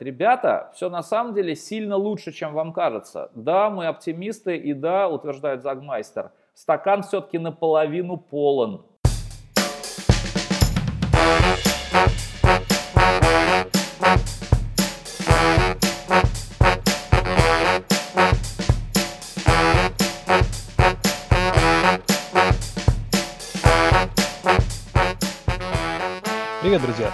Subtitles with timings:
[0.00, 3.30] Ребята, все на самом деле сильно лучше, чем вам кажется.
[3.34, 8.86] Да, мы оптимисты, и да, утверждает Загмайстер, стакан все-таки наполовину полон.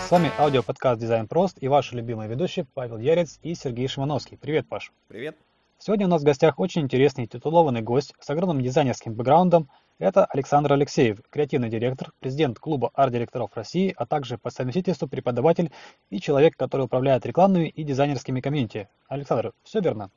[0.05, 4.37] С вами аудиоподкаст «Дизайн прост» и ваши любимые ведущие Павел Ярец и Сергей Шимановский.
[4.37, 4.92] Привет, Паш!
[5.09, 5.34] Привет!
[5.79, 9.70] Сегодня у нас в гостях очень интересный титулованный гость с огромным дизайнерским бэкграундом.
[9.98, 15.73] Это Александр Алексеев, креативный директор, президент клуба арт-директоров России, а также по совместительству преподаватель
[16.10, 18.91] и человек, который управляет рекламными и дизайнерскими комьюнити.
[19.09, 20.10] Александр, все верно?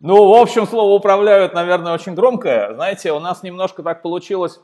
[0.00, 2.72] Ну, в общем, слово «управляют», наверное, очень громкое.
[2.72, 4.58] Знаете, у нас немножко так получилось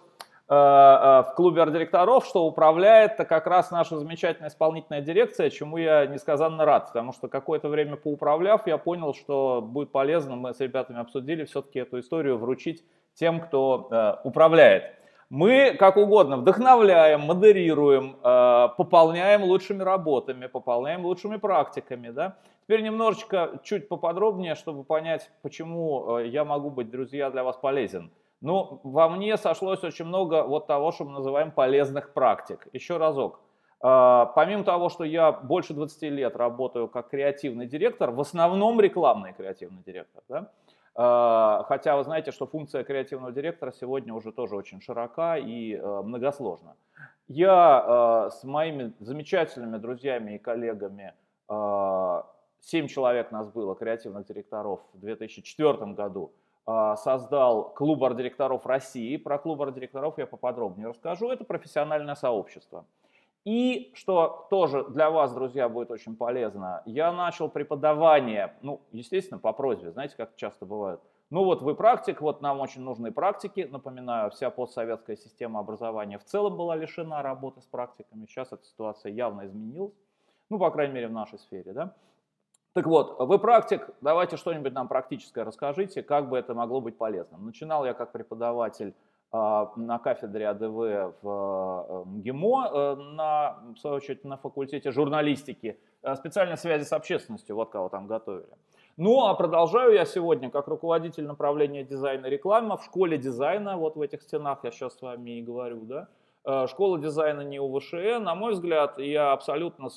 [0.50, 6.88] в клубе арт-директоров, что управляет как раз наша замечательная исполнительная дирекция, чему я несказанно рад,
[6.88, 11.78] потому что какое-то время поуправляв, я понял, что будет полезно, мы с ребятами обсудили все-таки
[11.78, 14.96] эту историю вручить тем, кто э, управляет.
[15.28, 22.08] Мы как угодно вдохновляем, модерируем, э, пополняем лучшими работами, пополняем лучшими практиками.
[22.08, 22.38] Да?
[22.64, 28.10] Теперь немножечко, чуть поподробнее, чтобы понять, почему э, я могу быть, друзья, для вас полезен.
[28.40, 32.66] Ну, во мне сошлось очень много вот того, что мы называем полезных практик.
[32.72, 33.40] Еще разок.
[33.82, 39.32] А, помимо того, что я больше 20 лет работаю как креативный директор, в основном рекламный
[39.32, 40.50] креативный директор, да?
[40.94, 46.02] А, хотя вы знаете, что функция креативного директора сегодня уже тоже очень широка и а,
[46.02, 46.76] многосложна.
[47.28, 51.14] Я с моими замечательными друзьями и коллегами,
[51.46, 56.32] 7 человек нас было, креативных директоров в 2004 году,
[56.96, 59.16] создал клуб арт-директоров России.
[59.16, 61.30] Про клуб арт-директоров я поподробнее расскажу.
[61.30, 62.84] Это профессиональное сообщество.
[63.44, 69.54] И, что тоже для вас, друзья, будет очень полезно, я начал преподавание, ну, естественно, по
[69.54, 71.00] просьбе, знаете, как часто бывает.
[71.30, 73.68] Ну вот вы практик, вот нам очень нужны практики.
[73.70, 78.26] Напоминаю, вся постсоветская система образования в целом была лишена работы с практиками.
[78.26, 79.94] Сейчас эта ситуация явно изменилась.
[80.48, 81.94] Ну, по крайней мере, в нашей сфере, да.
[82.72, 87.44] Так вот, вы практик, давайте что-нибудь нам практическое расскажите, как бы это могло быть полезным.
[87.44, 88.94] Начинал я как преподаватель
[89.32, 95.80] э, на кафедре АДВ в э, МГИМО, э, на, в свою очередь на факультете журналистики,
[96.02, 98.56] э, специальной связи с общественностью, вот кого там готовили.
[98.96, 103.96] Ну, а продолжаю я сегодня как руководитель направления дизайна и рекламы в школе дизайна, вот
[103.96, 106.06] в этих стенах я сейчас с вами и говорю, да,
[106.44, 109.88] э, Школа дизайна не УВШЭ, на мой взгляд, я абсолютно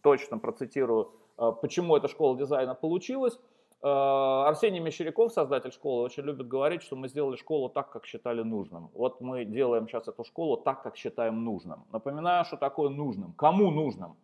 [0.00, 3.38] точно процитирую а, почему эта школа дизайна получилась.
[3.82, 8.42] А, Арсений Мещеряков, создатель школы, очень любит говорить, что мы сделали школу так, как считали
[8.42, 8.90] нужным.
[8.94, 11.84] Вот мы делаем сейчас эту школу так, как считаем нужным.
[11.92, 13.32] Напоминаю, что такое нужным.
[13.34, 14.16] Кому нужным?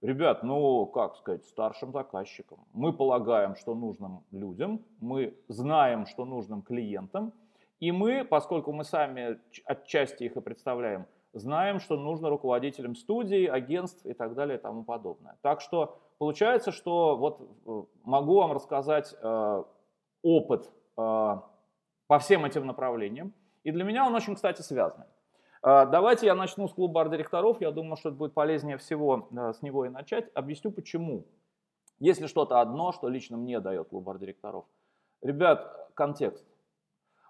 [0.00, 2.58] Ребят, ну, как сказать, старшим заказчикам.
[2.72, 7.32] Мы полагаем, что нужным людям, мы знаем, что нужным клиентам,
[7.80, 14.06] и мы, поскольку мы сами отчасти их и представляем, знаем, что нужно руководителям студий, агентств
[14.06, 15.36] и так далее и тому подобное.
[15.42, 19.64] Так что получается, что вот э, могу вам рассказать э,
[20.22, 21.36] опыт э,
[22.06, 23.34] по всем этим направлениям.
[23.64, 25.04] И для меня он очень, кстати, связан.
[25.62, 27.60] Э, давайте я начну с клуба арт-директоров.
[27.60, 30.30] Я думаю, что это будет полезнее всего э, с него и начать.
[30.34, 31.26] Объясню почему.
[31.98, 34.66] Если что-то одно, что лично мне дает клуб арт-директоров.
[35.20, 36.46] Ребят, контекст.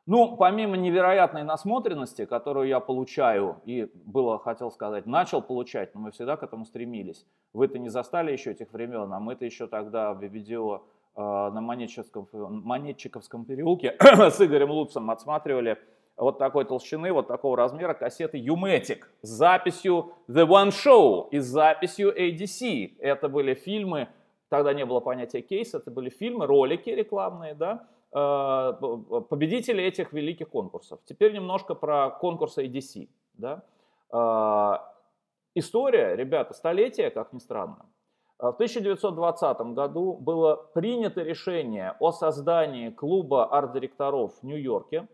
[0.07, 6.11] Ну, помимо невероятной насмотренности, которую я получаю, и было, хотел сказать, начал получать, но мы
[6.11, 7.27] всегда к этому стремились.
[7.55, 10.83] Вы-то не застали еще этих времен, а мы-то еще тогда в видео
[11.17, 15.79] э, на Монетчиковском, Монетчиковском переулке с Игорем Луцем отсматривали
[16.19, 21.47] вот такой толщины, вот такого размера кассеты Umatic с записью The One Show и с
[21.47, 22.97] записью ADC.
[22.99, 24.09] Это были фильмы,
[24.51, 31.01] тогда не было понятия кейс, это были фильмы, ролики рекламные, да, победители этих великих конкурсов.
[31.05, 33.09] Теперь немножко про конкурсы EDC.
[33.35, 33.65] Да?
[34.13, 34.79] Э,
[35.55, 37.87] история, ребята, столетие, как ни странно.
[38.39, 45.09] Э, в 1920 году было принято решение о создании клуба арт-директоров в Нью-Йорке.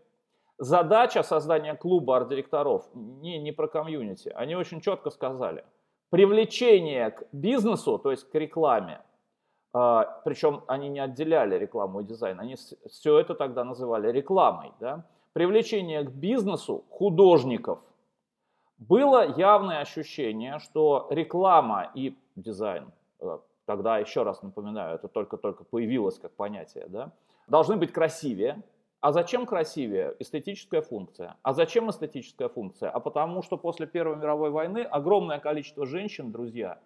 [0.59, 4.29] Задача создания клуба арт-директоров не, не про комьюнити.
[4.29, 5.65] Они очень четко сказали.
[6.11, 9.01] Привлечение к бизнесу, то есть к рекламе,
[9.71, 12.55] Причем они не отделяли рекламу и дизайн, они
[12.89, 14.73] все это тогда называли рекламой.
[14.79, 15.05] Да?
[15.33, 17.79] Привлечение к бизнесу художников.
[18.77, 26.17] Было явное ощущение, что реклама и дизайн, э, тогда еще раз напоминаю, это только-только появилось
[26.17, 27.11] как понятие, да,
[27.47, 28.63] должны быть красивее.
[28.99, 30.15] А зачем красивее?
[30.19, 31.37] Эстетическая функция.
[31.43, 32.89] А зачем эстетическая функция?
[32.89, 36.79] А потому что после Первой мировой войны огромное количество женщин, друзья,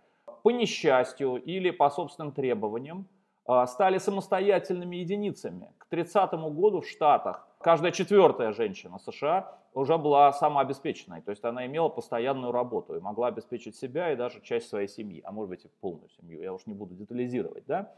[0.46, 3.08] по несчастью или по собственным требованиям
[3.48, 5.74] а, стали самостоятельными единицами.
[5.80, 11.66] К 30 году в Штатах каждая четвертая женщина США уже была самообеспеченной, то есть она
[11.66, 15.66] имела постоянную работу и могла обеспечить себя и даже часть своей семьи, а может быть
[15.66, 17.66] и полную семью, я уж не буду детализировать.
[17.66, 17.92] Да?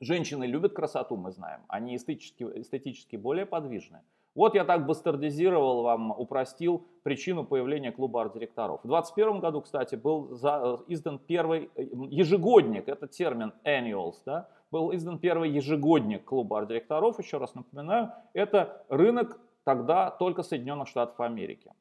[0.00, 4.00] Женщины любят красоту, мы знаем, они эстетически, эстетически более подвижны.
[4.34, 8.80] Вот я так бастардизировал вам, упростил причину появления клуба арт-директоров.
[8.84, 14.48] В 2021 году, кстати, был за, э, издан первый э, ежегодник, это термин annuals, да,
[14.70, 21.20] был издан первый ежегодник клуба арт-директоров, еще раз напоминаю, это рынок тогда только Соединенных Штатов
[21.20, 21.72] Америки.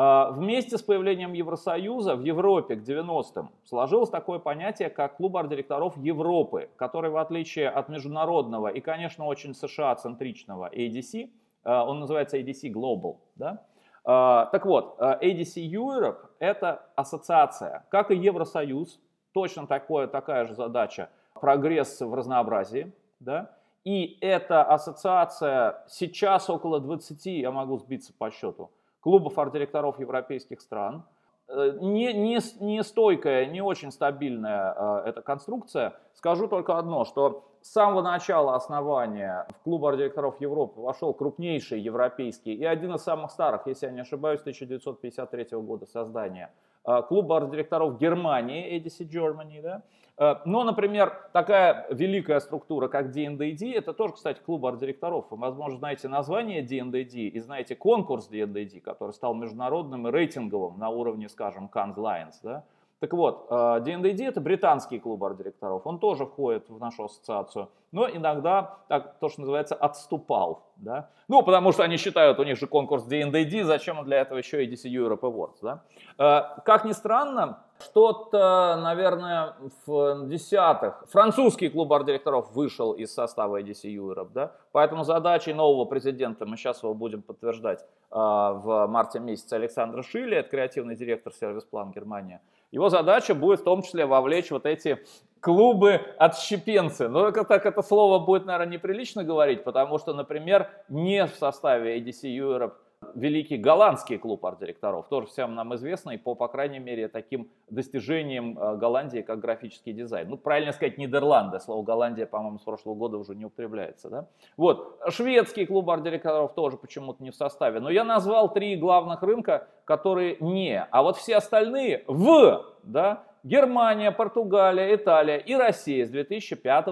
[0.00, 5.96] А, вместе с появлением Евросоюза в Европе к 90-м сложилось такое понятие, как клуб арт-директоров
[5.96, 11.30] Европы, который в отличие от международного и, конечно, очень США-центричного ADC,
[11.70, 13.62] он называется ADC Global, да?
[14.04, 19.00] А, так вот, ADC Europe– это ассоциация, как и Евросоюз,
[19.32, 23.50] точно такое, такая же задача прогресс в разнообразии, да,
[23.84, 28.70] и эта ассоциация сейчас около 20, я могу сбиться по счету,
[29.00, 31.04] клубов арт-директоров европейских стран.
[31.48, 35.94] Э, не, не, не стойкая, не очень стабильная э, эта конструкция.
[36.12, 42.54] Скажу только одно, что с самого начала основания в клуб арт-директоров Европы вошел крупнейший европейский
[42.54, 46.52] и один из самых старых, если я не ошибаюсь, 1953 года создания–
[46.88, 49.82] Э, клуба арт-директоров Германии, EDC Germany, да.
[50.16, 55.26] Э, но, например, такая великая структура, как DNDD, это тоже, кстати, клуб арт-директоров.
[55.30, 60.88] Вы, возможно, знаете название DNDD и знаете конкурс DNDD, который стал международным и рейтинговым на
[60.88, 62.64] уровне, скажем, Cannes Lions, да.
[63.00, 68.08] Так вот, DNDD э, это британский клуб арт-директоров, он тоже входит в нашу ассоциацию, но
[68.08, 70.64] иногда, так, то, что называется, отступал.
[70.76, 71.08] Да?
[71.28, 74.72] Ну, потому что они считают, у них же конкурс DNDD, зачем для этого еще и
[74.72, 75.58] DC Europe Awards.
[75.62, 75.82] Да?
[76.18, 79.54] Э, как ни странно, что-то, наверное,
[79.86, 84.52] в десятых французский клуб арт-директоров вышел из состава EDC Europe, да?
[84.72, 87.80] поэтому задачей нового президента, мы сейчас его будем подтверждать,
[88.10, 92.40] э, в марте месяце Александра Шилли, это креативный директор сервис-план Германия,
[92.70, 94.98] его задача будет в том числе вовлечь вот эти
[95.40, 97.08] клубы отщепенцы.
[97.08, 101.98] Но это, так это слово будет, наверное, неприлично говорить, потому что, например, не в составе
[101.98, 102.72] ADC Europe
[103.14, 108.76] великий голландский клуб арт-директоров, тоже всем нам известный по, по крайней мере, таким достижениям э,
[108.76, 110.28] Голландии, как графический дизайн.
[110.28, 111.60] Ну, правильно сказать, Нидерланды.
[111.60, 114.08] Слово Голландия, по-моему, с прошлого года уже не употребляется.
[114.08, 114.26] Да?
[114.56, 115.00] Вот.
[115.08, 117.80] Шведский клуб арт-директоров тоже почему-то не в составе.
[117.80, 120.82] Но я назвал три главных рынка, которые не.
[120.82, 122.64] А вот все остальные в.
[122.82, 123.24] Да?
[123.42, 126.86] Германия, Португалия, Италия и Россия с 2005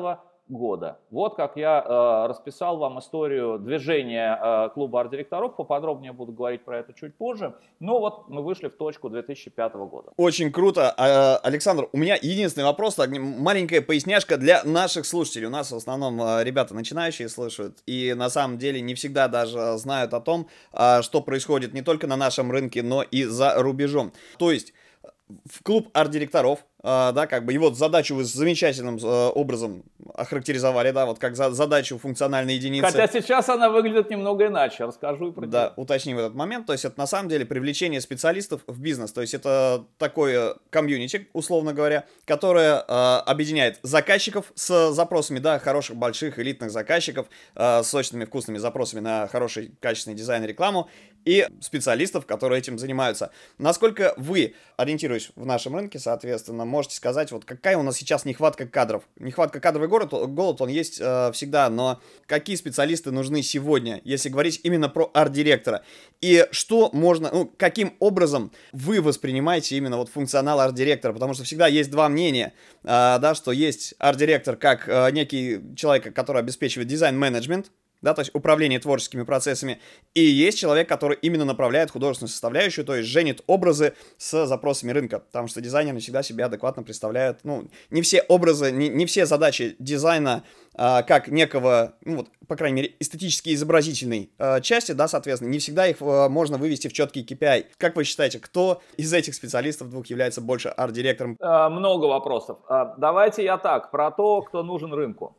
[0.49, 0.99] года.
[1.11, 5.57] Вот как я э, расписал вам историю движения э, клуба арт-директоров.
[5.57, 7.55] Поподробнее буду говорить про это чуть позже.
[7.81, 10.13] Но вот мы вышли в точку 2005 года.
[10.17, 10.95] Очень круто.
[10.97, 15.47] А, Александр, у меня единственный вопрос, так, маленькая поясняшка для наших слушателей.
[15.47, 19.77] У нас в основном э, ребята начинающие слушают и на самом деле не всегда даже
[19.79, 24.13] знают о том, э, что происходит не только на нашем рынке, но и за рубежом.
[24.39, 24.73] То есть
[25.29, 29.83] в клуб арт-директоров, э, да, как бы его задачу вы замечательным э, образом
[30.15, 32.87] охарактеризовали, да, вот как за, задачу функциональной единицы.
[32.87, 36.85] Хотя сейчас она выглядит немного иначе, расскажу и про Да, уточним этот момент, то есть
[36.85, 42.05] это на самом деле привлечение специалистов в бизнес, то есть это такое комьюнити, условно говоря,
[42.25, 42.93] которое э,
[43.27, 49.27] объединяет заказчиков с запросами, да, хороших, больших, элитных заказчиков, э, с сочными, вкусными запросами на
[49.27, 50.89] хороший, качественный дизайн и рекламу,
[51.27, 53.31] и специалистов, которые этим занимаются.
[53.59, 58.67] Насколько вы, ориентируясь в нашем рынке, соответственно, можете сказать, вот какая у нас сейчас нехватка
[58.67, 59.03] кадров?
[59.19, 64.61] Нехватка кадровый город, голод, он есть э, всегда, но какие специалисты нужны сегодня, если говорить
[64.63, 65.83] именно про арт-директора?
[66.21, 71.13] И что можно, ну, каким образом вы воспринимаете именно вот функционал арт-директора?
[71.13, 72.53] Потому что всегда есть два мнения,
[72.83, 77.71] э, да, что есть арт-директор как э, некий человек, который обеспечивает дизайн-менеджмент,
[78.07, 79.81] да, то есть управление творческими процессами,
[80.15, 85.19] и есть человек, который именно направляет художественную составляющую, то есть женит образы с запросами рынка,
[85.19, 89.75] потому что дизайнеры всегда себя адекватно представляют, ну, не все образы, не, не все задачи
[89.81, 90.45] дизайна
[90.77, 95.59] а, как некого, ну, вот, по крайней мере, эстетически изобразительной а, части, да, соответственно, не
[95.59, 97.67] всегда их а, можно вывести в четкий KPI.
[97.77, 101.37] Как вы считаете, кто из этих специалистов двух является больше арт-директором?
[101.41, 102.59] А, много вопросов.
[102.69, 105.37] А, давайте я так, про то, кто нужен рынку.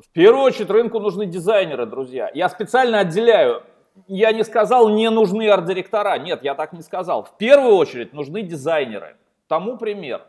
[0.00, 2.30] В первую очередь рынку нужны дизайнеры, друзья.
[2.34, 3.62] Я специально отделяю.
[4.06, 6.18] Я не сказал, не нужны арт-директора.
[6.18, 7.24] Нет, я так не сказал.
[7.24, 9.16] В первую очередь нужны дизайнеры.
[9.46, 10.22] Тому пример.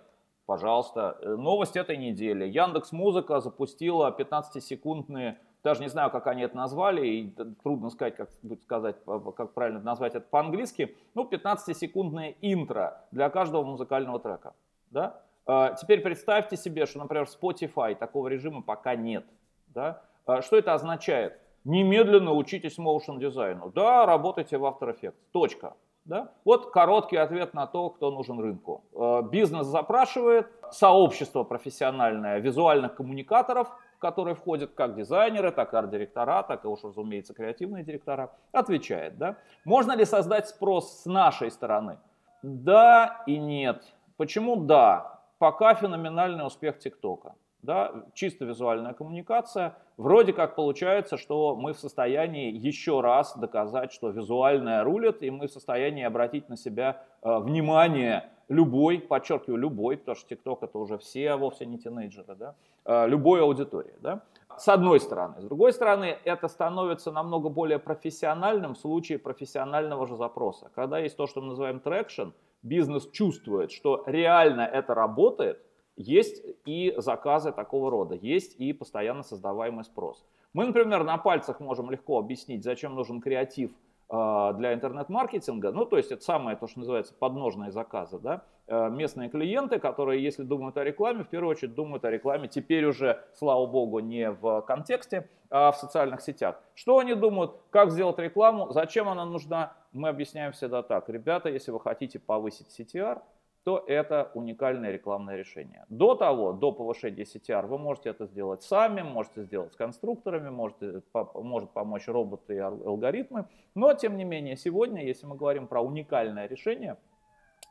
[0.46, 2.46] Пожалуйста, э, новость этой недели.
[2.46, 8.30] Яндекс Музыка запустила 15-секундные, даже не знаю, как они это назвали, и трудно сказать, как
[8.42, 8.98] будет сказать,
[9.38, 14.54] как правильно назвать это по-английски, ну, 15-секундное интро для каждого музыкального трека.
[14.90, 15.22] Да?
[15.46, 19.25] Э, теперь представьте себе, что, например, в Spotify такого режима пока нет.
[19.74, 20.01] Да?
[20.28, 21.40] Э, что это означает?
[21.63, 23.72] Немедленно учитесь motion дизайну.
[23.74, 25.13] Да, работайте в After Effects.
[25.32, 25.75] Точка.
[26.06, 26.32] Да?
[26.46, 28.84] Вот короткий ответ на то, кто нужен рынку.
[28.94, 36.42] Э, бизнес запрашивает, сообщество профессиональное визуальных коммуникаторов, в которые входят как дизайнеры, так и арт-директора,
[36.42, 39.18] так и уж, разумеется, креативные директора, отвечает.
[39.18, 39.36] Да?
[39.63, 42.00] Можно ли создать спрос с нашей стороны?
[42.42, 43.84] Да и нет.
[44.18, 45.20] Почему да?
[45.38, 49.75] Пока феноменальный успех ТикТока да, чисто визуальная коммуникация.
[49.98, 55.48] Вроде как получается, что мы в состоянии еще раз доказать, что визуальная рулит, и мы
[55.48, 60.98] в состоянии обратить на себя э, внимание любой, подчеркиваю, любой, потому что ТикТок это уже
[60.98, 63.94] все, вовсе не тинейджеры, да, э, любой аудитории.
[64.01, 64.22] Да.
[64.58, 65.39] С одной стороны.
[65.39, 70.70] С другой стороны, это становится намного более профессиональным в случае профессионального же запроса.
[70.75, 75.60] Когда есть то, что мы называем traction, бизнес чувствует, что реально это работает,
[76.01, 80.25] есть и заказы такого рода, есть и постоянно создаваемый спрос.
[80.53, 83.72] Мы, например, на пальцах можем легко объяснить, зачем нужен креатив
[84.13, 88.89] а, для интернет-маркетинга, ну, то есть это самое, то, что называется подножные заказы, да, э,
[88.89, 93.24] местные клиенты, которые, если думают о рекламе, в первую очередь думают о рекламе теперь уже,
[93.34, 96.60] слава богу, не в контексте, а в социальных сетях.
[96.75, 101.72] Что они думают, как сделать рекламу, зачем она нужна, мы объясняем всегда так, ребята, если
[101.72, 103.22] вы хотите повысить CTR,
[103.63, 105.86] то это уникальное рекламное решение.
[105.89, 111.03] До того, до повышения CTR, вы можете это сделать сами, можете сделать с конструкторами, можете,
[111.36, 113.46] может помочь роботы и алгоритмы.
[113.75, 116.98] Но, тем не менее, сегодня, если мы говорим про уникальное решение,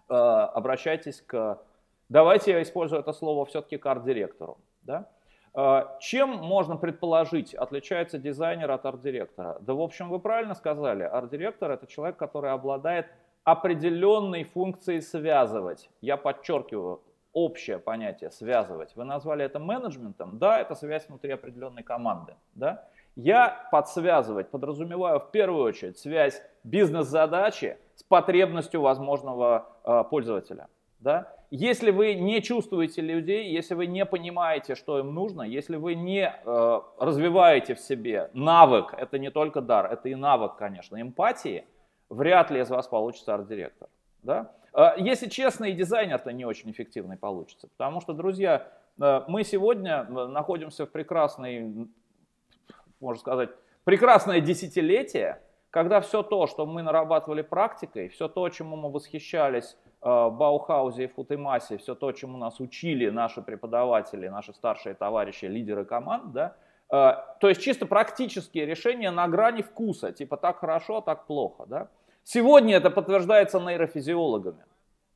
[0.08, 1.60] э, обращайтесь к...
[2.08, 4.58] Давайте я использую это слово все-таки к арт-директору.
[4.82, 5.08] Да?
[5.54, 9.58] Э, чем можно предположить, отличается дизайнер от арт-директора?
[9.60, 13.06] Да, в общем, вы правильно сказали, арт-директор это человек, который обладает
[13.44, 15.90] определенной функцией связывать.
[16.00, 17.00] Я подчеркиваю,
[17.32, 18.94] общее понятие связывать.
[18.96, 20.38] Вы назвали это менеджментом.
[20.38, 22.34] Да, это связь внутри определенной команды.
[22.54, 22.88] Да?
[23.16, 30.68] Я подсвязывать подразумеваю в первую очередь связь бизнес-задачи с потребностью возможного э, пользователя.
[30.98, 31.32] Да?
[31.50, 36.32] Если вы не чувствуете людей, если вы не понимаете, что им нужно, если вы не
[36.32, 41.64] э, развиваете в себе навык, это не только дар, это и навык, конечно, эмпатии–
[42.10, 43.88] вряд ли из вас получится арт-директор.
[44.22, 44.52] Да?
[44.72, 47.68] А, если честно, и дизайнер-то не очень эффективный получится.
[47.68, 48.68] Потому что, друзья,
[49.00, 51.88] э, мы сегодня э, находимся в прекрасной,
[53.00, 53.50] можно сказать,
[53.84, 55.40] прекрасное десятилетие,
[55.70, 61.04] когда все то, что мы нарабатывали практикой, все то, чему мы восхищались э, в Баухаузе
[61.04, 66.56] и Футемасе, все то, чему нас учили наши преподаватели, наши старшие товарищи, лидеры команд, да,
[66.90, 71.64] то есть чисто практические решения на грани вкуса, типа так хорошо, так плохо.
[71.66, 71.88] Да?
[72.24, 74.64] Сегодня это подтверждается нейрофизиологами.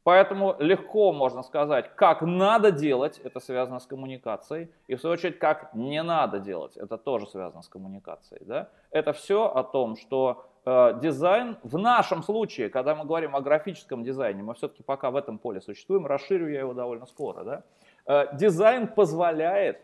[0.04, 5.38] Поэтому легко можно сказать, как надо делать, это связано с коммуникацией, и в свою очередь,
[5.38, 8.44] как не надо делать, это тоже связано с коммуникацией.
[8.44, 8.68] Да?
[8.90, 14.04] Это все о том, что э, дизайн в нашем случае, когда мы говорим о графическом
[14.04, 17.62] дизайне, мы все-таки пока в этом поле существуем, расширю я его довольно скоро, да?
[18.06, 19.80] э, дизайн позволяет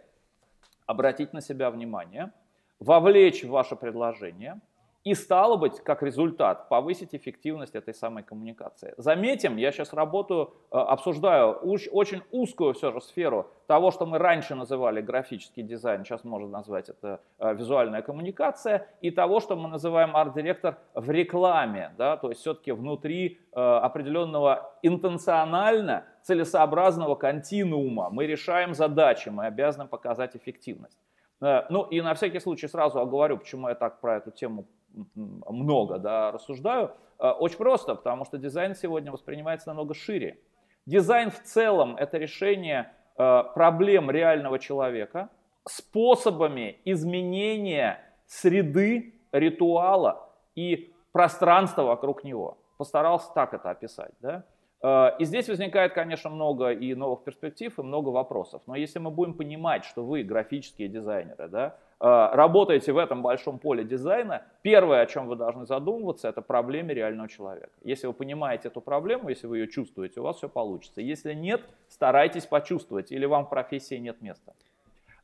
[0.85, 2.31] обратить на себя внимание,
[2.79, 4.61] вовлечь в ваше предложение–
[5.05, 8.93] и стало быть, как результат, повысить эффективность этой самой коммуникации.
[8.99, 14.55] Заметим, я сейчас работаю, э, обсуждаю очень узкую все же сферу того, что мы раньше
[14.55, 20.15] называли графический дизайн, сейчас можно назвать это э, визуальная коммуникация, и того, что мы называем
[20.15, 28.75] арт-директор в рекламе, да, то есть все-таки внутри э, определенного интенционально целесообразного континуума мы решаем
[28.75, 30.99] задачи, мы обязаны показать эффективность.
[31.41, 34.67] Ну и на всякий случай сразу оговорю, почему я так про эту тему
[35.15, 36.93] много да, рассуждаю.
[37.19, 40.39] Э, очень просто, потому что дизайн сегодня воспринимается намного шире.
[40.87, 45.29] Дизайн в целом это решение э, проблем реального человека
[45.69, 52.59] способами изменения среды, ритуала и пространства вокруг него.
[52.79, 54.13] Постарался так это описать.
[54.21, 54.45] Да?
[54.83, 58.63] Э, и здесь возникает, конечно, много и новых перспектив, и много вопросов.
[58.67, 63.59] Но если мы будем понимать, что вы графические дизайнеры, да, Э, работаете в этом большом
[63.59, 67.73] поле дизайна, первое, о чем вы должны задумываться, это проблеме реального человека.
[67.83, 71.03] Если вы понимаете эту проблему, если вы ее чувствуете, у вас все получится.
[71.03, 74.55] Если нет, старайтесь почувствовать, или вам в профессии нет места.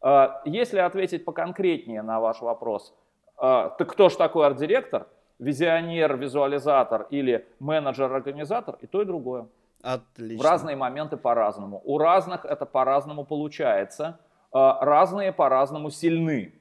[0.03, 2.95] Э, если ответить поконкретнее на ваш вопрос,
[3.39, 5.09] так кто же такой арт-директор?
[5.39, 8.77] Визионер, визуализатор или менеджер-организатор?
[8.81, 9.47] И то, и другое.
[9.83, 10.43] Отлично.
[10.43, 11.83] В разные моменты по-разному.
[11.85, 14.19] У разных это по-разному получается.
[14.53, 16.55] Разные по-разному сильны.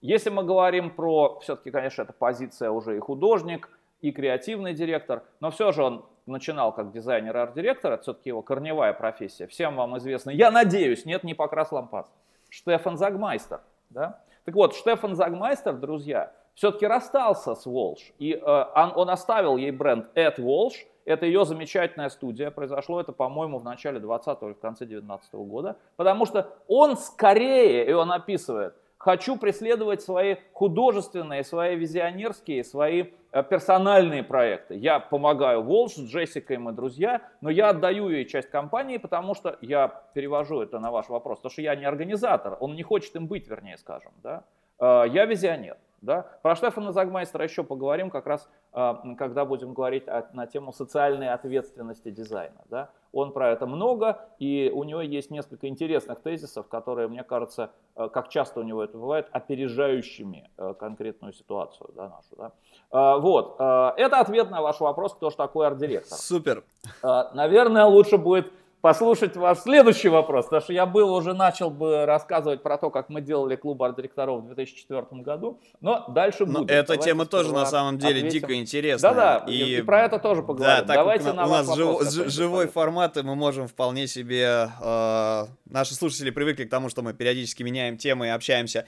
[0.00, 3.68] Если мы говорим про, все-таки, конечно, это позиция уже и художник,
[4.00, 8.40] и креативный директор, но все же он начинал как дизайнер и арт-директор, это все-таки его
[8.40, 12.10] корневая профессия, всем вам известно, я надеюсь, нет, не Покрас Лампас,
[12.48, 13.60] Штефан Загмайстер.
[13.90, 14.20] Да?
[14.44, 19.70] Так вот, Штефан Загмайстер, друзья, все-таки расстался с Walsh, и э, он, он оставил ей
[19.70, 20.74] бренд At Walsh,
[21.06, 25.78] это ее замечательная студия, произошло это, по-моему, в начале 20 или в конце 19 года,
[25.96, 33.42] потому что он скорее, и он описывает, хочу преследовать свои художественные, свои визионерские, свои э,
[33.42, 34.74] персональные проекты.
[34.74, 39.56] Я помогаю Волш, с Джессикой мы друзья, но я отдаю ей часть компании, потому что
[39.62, 43.28] я перевожу это на ваш вопрос, потому что я не организатор, он не хочет им
[43.28, 44.12] быть, вернее скажем.
[44.22, 44.44] Да?
[44.78, 45.78] Э, я визионер.
[46.02, 46.26] Да?
[46.42, 51.30] Про Штефана Загмайстера еще поговорим, как раз а, когда будем говорить о, на тему социальной
[51.30, 52.60] ответственности дизайна.
[52.70, 52.90] Да?
[53.12, 58.08] Он про это много, и у него есть несколько интересных тезисов, которые, мне кажется, э,
[58.08, 62.36] как часто у него это бывает, опережающими э, конкретную ситуацию да, нашу.
[62.36, 62.52] Да?
[62.92, 66.16] А, вот, это ответ на ваш вопрос, кто же такой арт-директор.
[66.16, 66.64] Супер.
[67.02, 72.62] Наверное, лучше будет послушать ваш следующий вопрос, потому что я был уже начал бы рассказывать
[72.62, 76.70] про то, как мы делали клуб арт-директоров в 2004 году, но дальше но будет.
[76.70, 78.40] Эта тема тоже на самом деле ответим.
[78.40, 79.12] дико интересная.
[79.12, 79.78] Да-да, и...
[79.78, 80.76] и про это тоже поговорим.
[80.80, 84.70] Да, так Давайте как на у нас жив, живой формат, и мы можем вполне себе...
[84.80, 88.86] Э, наши слушатели привыкли к тому, что мы периодически меняем темы и общаемся.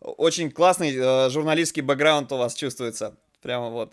[0.00, 3.16] Очень классный э, журналистский бэкграунд у вас чувствуется.
[3.42, 3.92] Прямо вот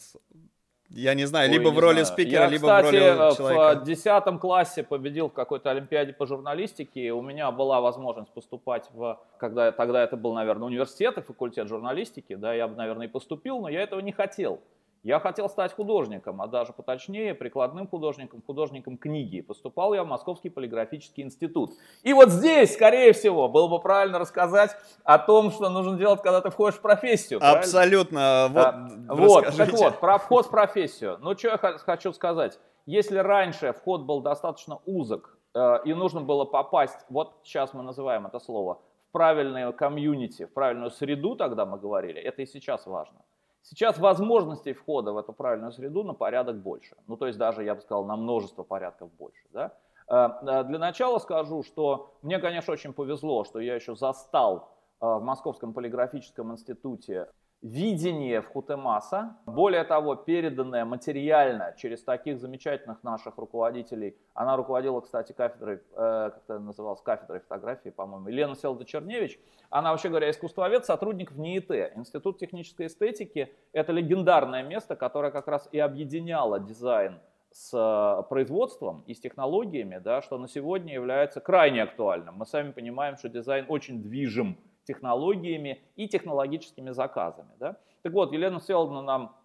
[0.93, 2.05] я не знаю, Ой, либо в роли знаю.
[2.05, 3.79] спикера, я, либо кстати, в роли человека.
[3.79, 7.11] в десятом классе победил в какой-то олимпиаде по журналистике.
[7.11, 12.35] У меня была возможность поступать в, когда тогда это был, наверное, университет и факультет журналистики,
[12.35, 14.59] да, я бы, наверное, и поступил, но я этого не хотел.
[15.03, 19.41] Я хотел стать художником, а даже поточнее прикладным художником, художником книги.
[19.41, 21.71] Поступал я в Московский полиграфический институт.
[22.03, 26.39] И вот здесь, скорее всего, было бы правильно рассказать о том, что нужно делать, когда
[26.41, 27.39] ты входишь в профессию.
[27.41, 28.47] Абсолютно.
[28.51, 31.17] Вот, а, вот так вот, про вход в профессию.
[31.19, 32.59] Ну, что я хочу сказать.
[32.85, 38.27] Если раньше вход был достаточно узок, э, и нужно было попасть, вот сейчас мы называем
[38.27, 43.19] это слово, в правильную комьюнити, в правильную среду, тогда мы говорили, это и сейчас важно.
[43.63, 46.95] Сейчас возможностей входа в эту правильную среду на порядок больше.
[47.07, 49.47] Ну, то есть даже, я бы сказал, на множество порядков больше.
[49.51, 49.71] Да?
[50.07, 55.05] Э, э, для начала скажу, что мне, конечно, очень повезло, что я еще застал э,
[55.05, 57.29] в Московском полиграфическом институте
[57.61, 64.17] видение в Хутемаса, более того, переданное материально через таких замечательных наших руководителей.
[64.33, 69.39] Она руководила, кстати, кафедрой, э, как это называлось, кафедрой фотографии, по-моему, Елена Селда-Черневич.
[69.69, 71.71] Она, вообще говоря, искусствовед, сотрудник в НИИТ.
[71.95, 77.19] Институт технической эстетики– это легендарное место, которое как раз и объединяло дизайн
[77.51, 82.35] с э, производством и с технологиями, да, что на сегодня является крайне актуальным.
[82.35, 84.57] Мы сами понимаем, что дизайн очень движим
[84.93, 87.51] технологиями и технологическими заказами.
[87.59, 87.77] Да?
[88.03, 89.35] Так вот, Елена Селдна нам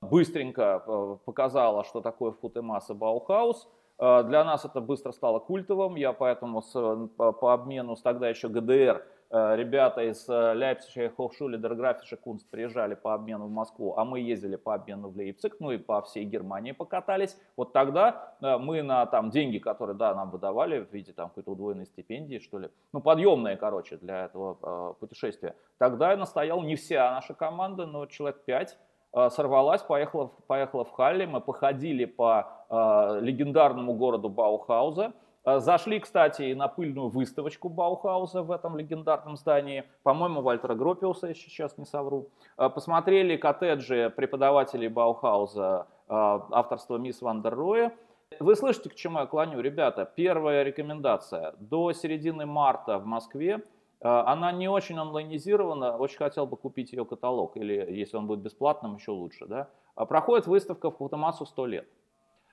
[0.00, 3.68] быстренько э, показала, что такое ВХУТЕМАС и Баухаус.
[3.98, 6.72] Э, для нас это быстро стало культовым, я поэтому с,
[7.16, 12.48] по, по обмену с тогда еще ГДР Э, ребята из Лейпцига, Hochschule der Grafische Kunst
[12.50, 16.00] приезжали по обмену в Москву, а мы ездили по обмену в Лейпциг, ну и по
[16.02, 17.36] всей Германии покатались.
[17.56, 21.52] Вот тогда э, мы на там деньги, которые да, нам выдавали в виде там какой-то
[21.52, 26.76] удвоенной стипендии, что ли, ну подъемные, короче, для этого э, путешествия, тогда я настоял не
[26.76, 28.78] вся наша команда, но человек пять,
[29.12, 36.00] э, сорвалась, поехала, поехала в Халли, мы походили по э, легендарному городу Баухауза, Э, зашли,
[36.00, 39.84] кстати, на пыльную выставочку Баухауза в этом легендарном здании.
[40.02, 42.30] По-моему, Вальтера Гропиуса, если сейчас не совру.
[42.58, 47.92] Э, посмотрели коттеджи преподавателей Баухауза э, авторства мисс Вандер Роя.
[48.40, 49.60] Вы слышите, к чему я клоню?
[49.60, 51.54] Ребята, первая рекомендация.
[51.60, 53.62] До середины марта в Москве
[54.00, 58.96] она не очень онлайнизирована, очень хотел бы купить ее каталог, или если он будет бесплатным,
[58.96, 59.46] еще лучше.
[59.46, 59.68] Да?
[59.94, 61.88] Проходит выставка в Хутамасу 100 лет.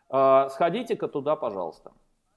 [0.08, 1.92] Сходите-ка туда, пожалуйста.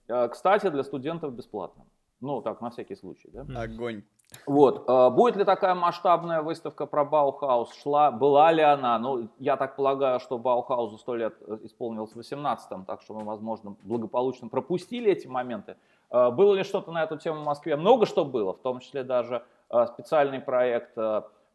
[0.09, 1.85] Э, кстати, для студентов бесплатно.
[2.21, 3.63] Ну, так, на всякий случай, да?
[3.63, 4.03] Огонь.
[4.47, 4.89] Вот.
[4.89, 7.75] Э, будет ли такая масштабная выставка про Баухаус?
[7.75, 8.99] Шла, была ли она?
[8.99, 13.25] Ну, я так полагаю, что Баухаузу сто лет э, исполнилось в 18-м, так что мы,
[13.25, 15.77] возможно, благополучно пропустили эти моменты.
[16.09, 17.75] Было ли что-то на эту тему в Москве?
[17.75, 19.43] Много что было, в том числе даже
[19.89, 20.97] специальный проект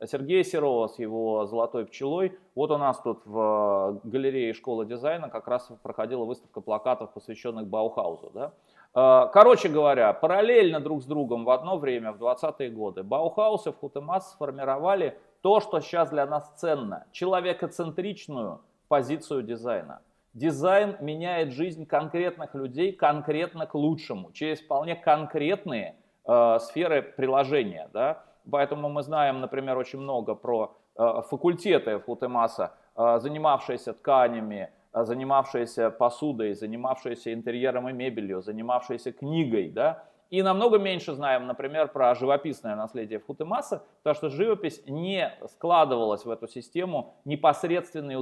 [0.05, 2.37] Сергея Серова с его «Золотой пчелой».
[2.55, 8.31] Вот у нас тут в галерее школы дизайна как раз проходила выставка плакатов, посвященных Баухаузу.
[8.33, 8.53] Да?
[8.93, 13.71] А, короче говоря, параллельно друг с другом в одно время, в 20-е годы, Баухаус и
[13.71, 20.01] ВХУТЕМАС сформировали то, что сейчас для нас ценно, человекоцентричную позицию дизайна.
[20.33, 27.89] Дизайн меняет жизнь конкретных людей конкретно к лучшему, через вполне конкретные э, сферы приложения.
[27.93, 28.23] Да?
[28.49, 36.53] Поэтому мы знаем, например, очень много про э, факультеты Футемаса, э, занимавшиеся тканями, занимавшиеся посудой,
[36.53, 43.19] занимавшиеся интерьером и мебелью, занимавшиеся книгой, да, и намного меньше знаем, например, про живописное наследие
[43.19, 48.21] Футемаса, потому что живопись не складывалась в эту систему непосредственного,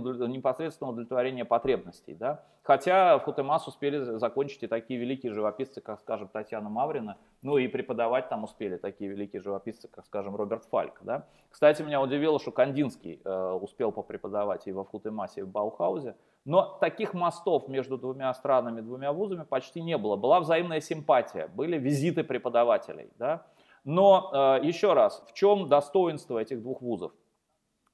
[0.89, 2.15] удовлетворения потребностей.
[2.15, 2.43] Да?
[2.63, 8.28] Хотя Футемас успели закончить и такие великие живописцы, как, скажем, Татьяна Маврина, ну и преподавать
[8.28, 11.00] там успели такие великие живописцы, как, скажем, Роберт Фальк.
[11.04, 11.28] Да?
[11.52, 16.15] Кстати, меня удивило, что Кандинский э, успел попреподавать и во Футемасе, и в Баухаузе.
[16.50, 20.16] Но таких мостов между двумя странами, двумя вузами почти не было.
[20.16, 23.12] Была взаимная симпатия, были визиты преподавателей.
[23.20, 23.46] Да?
[23.84, 27.12] Но э, еще раз, в чем достоинство этих двух вузов?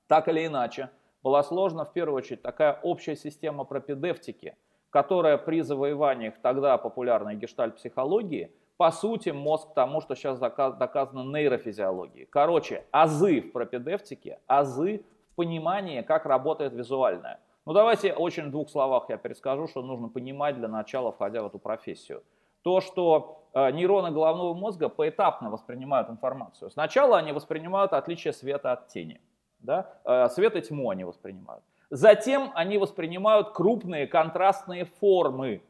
[0.08, 0.90] Так или иначе,
[1.22, 4.56] была сложна в первую очередь такая общая система пропедевтики,
[4.90, 12.26] которая при завоеваниях тогда популярной гештальт-психологии, по сути, мозг тому, что сейчас доказано нейрофизиологией.
[12.28, 17.42] Короче, азы в пропедевтике, азы в понимании, как работает визуальное.
[17.66, 21.48] Ну давайте очень в двух словах я перескажу, что нужно понимать для начала, входя в
[21.48, 22.24] эту профессию.
[22.62, 26.72] То, что э, нейроны головного мозга поэтапно воспринимают информацию.
[26.72, 29.22] Сначала они воспринимают отличие света от тени.
[29.60, 29.90] Да?
[30.04, 31.64] Э, свет и тьму они воспринимают.
[31.90, 35.62] Затем они воспринимают крупные контрастные формы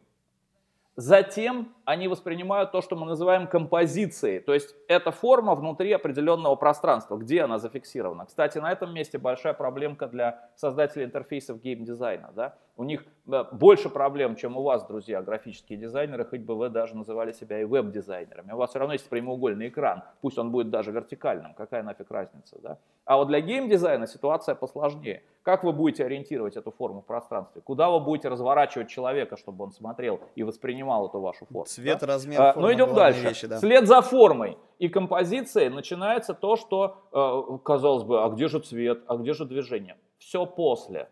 [0.96, 7.16] Затем они воспринимают то, что мы называем композицией, то есть это форма внутри определенного пространства,
[7.18, 8.26] где она зафиксирована.
[8.26, 12.32] Кстати, на этом месте большая проблемка для создателей интерфейсов геймдизайна.
[12.36, 12.56] Да?
[12.76, 16.96] У них э, больше проблем, чем у вас, друзья, графические дизайнеры, хоть бы вы даже
[16.96, 18.52] называли себя и веб-дизайнерами.
[18.52, 22.58] У вас все равно есть прямоугольный экран, пусть он будет даже вертикальным, какая нафиг разница.
[22.62, 22.78] Да?
[23.06, 25.22] А вот для геймдизайна ситуация посложнее.
[25.44, 27.62] Как вы будете ориентировать эту форму в пространстве?
[27.62, 31.66] Куда вы будете разворачивать человека, чтобы он смотрел и воспринимал эту вашу форму?
[31.76, 32.08] Цвет, да?
[32.08, 32.68] размер, а, форма.
[32.68, 33.28] Ну идем дальше.
[33.28, 33.60] Вещи, да.
[33.60, 39.04] След за формой и композицией начинается то, что, э, казалось бы, а где же цвет,
[39.08, 39.98] а где же движение?
[40.18, 41.10] Все после.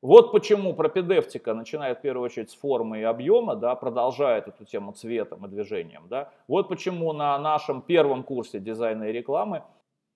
[0.00, 4.92] Вот почему пропедевтика начинает в первую очередь с формы и объема, да, продолжает эту тему
[4.92, 6.06] цветом и движением.
[6.08, 6.30] Да.
[6.46, 9.64] Вот почему на нашем первом курсе дизайна и рекламы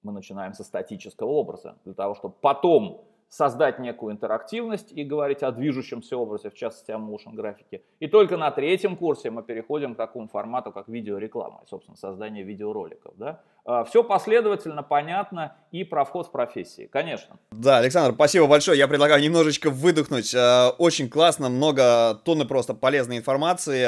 [0.03, 5.51] мы начинаем со статического образа, для того, чтобы потом создать некую интерактивность и говорить о
[5.53, 7.83] движущемся образе, в частности о motion графике.
[7.99, 13.17] И только на третьем курсе мы переходим к такому формату, как видеореклама, собственно, создание видеороликов.
[13.17, 13.41] Да?
[13.65, 17.39] А, Все последовательно, понятно и про вход в профессии, конечно.
[17.53, 18.77] Да, Александр, спасибо большое.
[18.77, 20.35] Я предлагаю немножечко выдохнуть.
[20.35, 23.87] А, очень классно, много тонны просто полезной информации.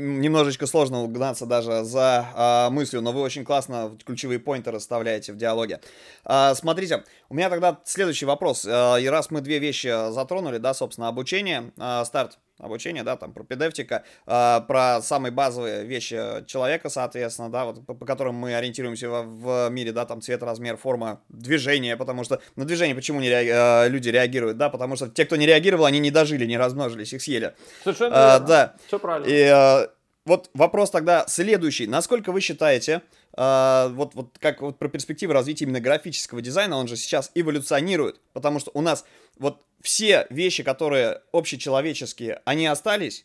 [0.00, 5.80] Немножечко сложно угнаться даже за мыслью, но вы очень классно ключевые поинты расставляете в диалоге.
[6.54, 8.64] Смотрите, у меня тогда следующий вопрос.
[8.64, 11.72] И раз мы две вещи затронули, да, собственно, обучение,
[12.04, 17.94] старт обучения, да, там, пропедевтика, э, про самые базовые вещи человека, соответственно, да, вот по,
[17.94, 22.40] по которым мы ориентируемся в, в мире, да, там, цвет, размер, форма, движение, потому что
[22.56, 25.86] на движение почему не реаги, э, люди реагируют, да, потому что те, кто не реагировал,
[25.86, 27.54] они не дожили, не размножились, их съели.
[27.82, 28.46] Совершенно э, верно.
[28.46, 28.74] Да.
[28.86, 29.26] Все правильно.
[29.26, 29.88] И э,
[30.26, 31.86] вот вопрос тогда следующий.
[31.86, 33.00] Насколько вы считаете, э,
[33.36, 38.58] вот, вот как вот про перспективы развития именно графического дизайна, он же сейчас эволюционирует, потому
[38.58, 39.04] что у нас
[39.38, 43.24] вот все вещи, которые общечеловеческие, они остались,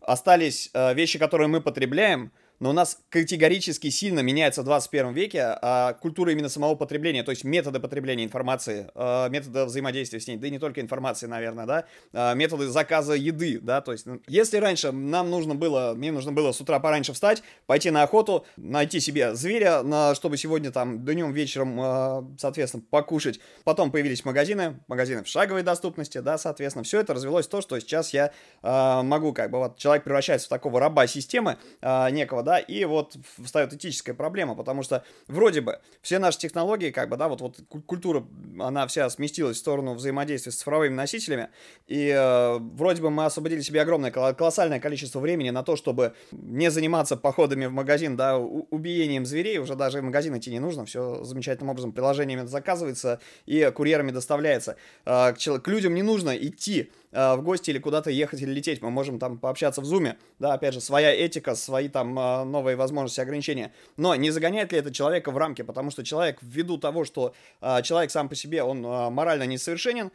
[0.00, 5.42] остались э, вещи, которые мы потребляем, но у нас категорически сильно меняется в 21 веке
[5.42, 10.36] а, культура именно самого потребления, то есть методы потребления информации, а, методы взаимодействия с ней,
[10.36, 14.58] да и не только информации, наверное, да, а, методы заказа еды, да, то есть если
[14.58, 19.00] раньше нам нужно было, мне нужно было с утра пораньше встать, пойти на охоту, найти
[19.00, 25.22] себе зверя, на, чтобы сегодня там днем, вечером, а, соответственно, покушать, потом появились магазины, магазины
[25.22, 29.58] в шаговой доступности, да, соответственно, все это развелось то, что сейчас я могу, как бы,
[29.58, 34.84] вот человек превращается в такого раба системы некого, да, и вот встает этическая проблема, потому
[34.84, 38.24] что вроде бы все наши технологии, как бы, да, вот, вот культура,
[38.60, 41.48] она вся сместилась в сторону взаимодействия с цифровыми носителями,
[41.88, 46.70] и э, вроде бы мы освободили себе огромное, колоссальное количество времени на то, чтобы не
[46.70, 51.24] заниматься походами в магазин, да, убиением зверей, уже даже в магазин идти не нужно, все
[51.24, 54.76] замечательным образом приложениями заказывается и курьерами доставляется.
[55.04, 58.90] Э, к, к людям не нужно идти в гости или куда-то ехать или лететь, мы
[58.90, 63.20] можем там пообщаться в зуме, да, опять же, своя этика, свои там э, новые возможности,
[63.20, 67.34] ограничения, но не загоняет ли это человека в рамки, потому что человек, ввиду того, что
[67.62, 70.10] э, человек сам по себе, он морально несовершенен,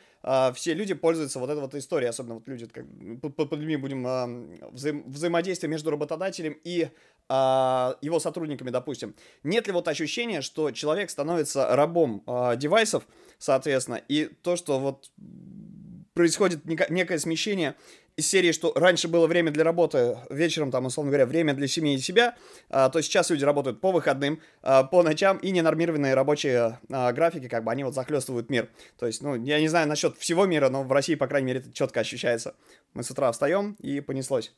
[0.54, 2.86] все люди пользуются вот этой вот историей, особенно вот люди, как,
[3.36, 4.04] под, людьми будем,
[4.72, 6.90] вза взаимодействие между работодателем и
[7.28, 9.16] его сотрудниками, допустим.
[9.44, 12.24] Нет ли вот ощущения, что человек становится рабом
[12.58, 13.08] девайсов,
[13.40, 15.10] соответственно, и то, что вот
[16.14, 17.76] происходит некое смещение
[18.18, 21.96] из серии, что раньше было время для работы, вечером, там, условно говоря, время для семьи
[21.96, 22.36] и себя,
[22.70, 27.48] а, то сейчас люди работают по выходным, а, по ночам, и ненормированные рабочие а, графики,
[27.48, 28.70] как бы, они вот захлестывают мир.
[29.00, 31.60] То есть, ну, я не знаю насчет всего мира, но в России, по крайней мере,
[31.62, 32.56] это четко ощущается.
[32.94, 34.54] Мы с утра встаем, и понеслось.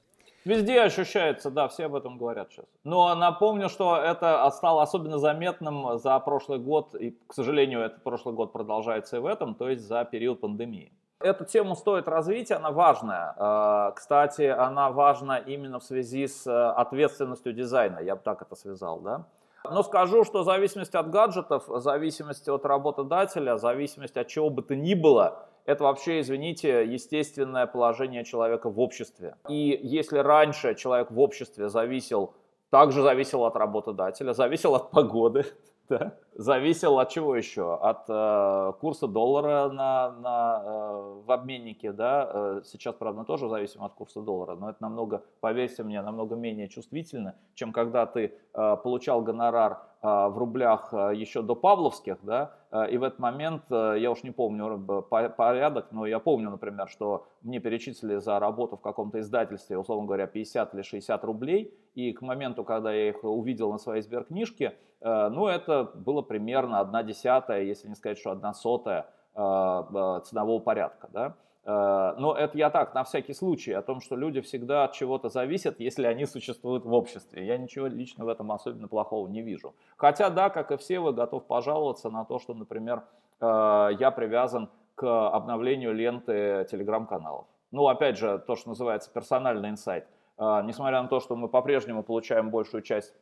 [0.46, 2.66] Везде ощущается, да, все об этом говорят сейчас.
[2.84, 8.36] Но напомню, что это стало особенно заметным за прошлый год, и, к сожалению, этот прошлый
[8.36, 10.92] год продолжается и в этом, то есть за период пандемии.
[11.20, 13.34] Эту тему стоит развить, она важная.
[13.38, 18.56] А, кстати, она важна именно в связи с э, ответственностью дизайна, я бы так это
[18.56, 19.26] связал, да.
[19.70, 24.50] Но скажу, что в зависимости от гаджетов, в зависимости от работодателя, в зависимости от чего
[24.50, 29.38] бы то ни было, это вообще, извините, естественное положение человека в обществе.
[29.48, 32.34] И если раньше человек в обществе зависел,
[32.70, 35.46] также зависел от работодателя, зависел от погоды,
[35.90, 37.76] да, зависел от чего еще?
[37.76, 43.84] От э, курса доллара на, на, э, в обменнике, да, э, сейчас, правда, тоже зависим
[43.84, 48.78] от курса доллара, но это намного, поверьте мне, намного менее чувствительно, чем когда ты э,
[48.84, 52.54] получал гонорар э, в рублях э, еще до павловских, да,
[52.90, 57.28] и в этот момент, э, я уж не помню порядок, но я помню, например, что
[57.42, 62.22] мне перечислили за работу в каком-то издательстве, условно говоря, 50 или 60 рублей, и к
[62.22, 67.62] моменту, когда я их увидел на своей сберкнижке, э, ну, это было примерно одна десятая,
[67.62, 69.06] если не сказать, что одна сотая
[69.36, 71.10] э, э, ценового порядка.
[71.14, 71.36] Да?
[71.66, 75.30] Э, но это я так, на всякий случай, о том, что люди всегда от чего-то
[75.30, 77.46] зависят, если они существуют в обществе.
[77.46, 79.74] Я ничего лично в этом особенно плохого не вижу.
[79.98, 83.04] Хотя, да, как и все, вы готов пожаловаться на то, что, например,
[83.42, 87.46] я привязан к обновлению ленты телеграм-каналов.
[87.72, 90.08] Ну, опять же, то, что называется персональный инсайт.
[90.38, 93.14] Несмотря на то, что мы по-прежнему получаем большую часть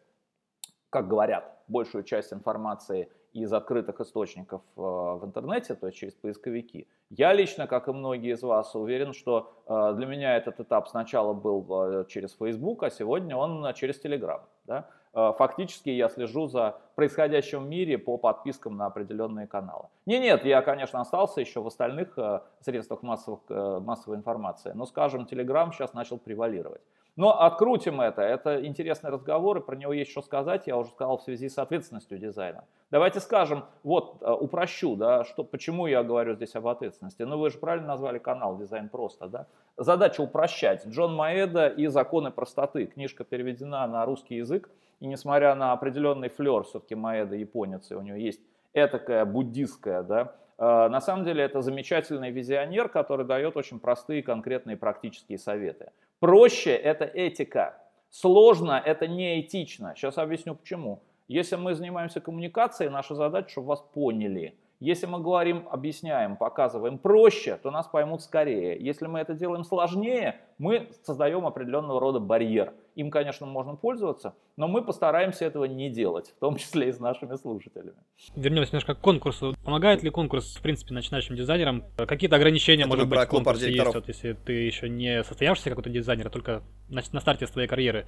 [0.91, 6.87] как говорят, большую часть информации из открытых источников э, в интернете, то есть через поисковики.
[7.09, 11.33] Я лично, как и многие из вас, уверен, что э, для меня этот этап сначала
[11.33, 14.41] был э, через Facebook, а сегодня он через Telegram.
[14.65, 14.87] Да?
[15.13, 19.87] Фактически я слежу за происходящим в мире по подпискам на определенные каналы.
[20.05, 22.17] Не, нет, я, конечно, остался еще в остальных
[22.61, 26.79] средствах массовых, массовой информации, но, скажем, Telegram сейчас начал превалировать.
[27.17, 28.21] Но открутим это.
[28.21, 31.57] Это интересный разговор, и про него есть что сказать, я уже сказал в связи с
[31.57, 32.63] ответственностью дизайна.
[32.89, 37.23] Давайте скажем, вот, э, упрощу, да, что, почему я говорю здесь об ответственности.
[37.23, 39.47] Ну, вы же правильно назвали канал «Дизайн просто», да?
[39.77, 40.85] Задача упрощать.
[40.87, 42.85] Джон Маэда и «Законы простоты».
[42.85, 44.69] Книжка переведена на русский язык,
[45.01, 48.41] и несмотря на определенный флер, все-таки Маэда японец, и у него есть
[48.73, 54.77] этакая буддистская, да, э, на самом деле это замечательный визионер, который дает очень простые, конкретные
[54.77, 55.91] практические советы.
[56.21, 57.81] Проще– это этика.
[58.11, 59.95] Сложно– это неэтично.
[59.95, 61.01] Сейчас объясню почему.
[61.27, 64.53] Если мы занимаемся коммуникацией, наша задача, чтобы вас поняли.
[64.81, 68.83] Если мы говорим, объясняем, показываем проще, то нас поймут скорее.
[68.83, 72.73] Если мы это делаем сложнее, мы создаем определенного рода барьер.
[72.95, 76.99] Им, конечно, можно пользоваться, но мы постараемся этого не делать, в том числе и с
[76.99, 77.93] нашими слушателями.
[78.35, 79.53] Вернемся немножко к конкурсу.
[79.63, 81.83] Помогает ли конкурс, в принципе, начинающим дизайнерам?
[81.95, 85.91] Какие-то ограничения, это может быть, в конкурсе есть, вот, если ты еще не состоявшийся какой-то
[85.91, 88.07] дизайнер, а только на, на старте своей карьеры.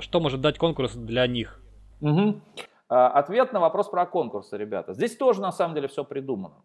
[0.00, 1.62] Что может дать конкурс для них?
[2.02, 2.40] Угу.
[2.90, 4.92] А, ответ на вопрос про конкурсы, ребята.
[4.92, 6.56] Здесь тоже на самом деле все придумано.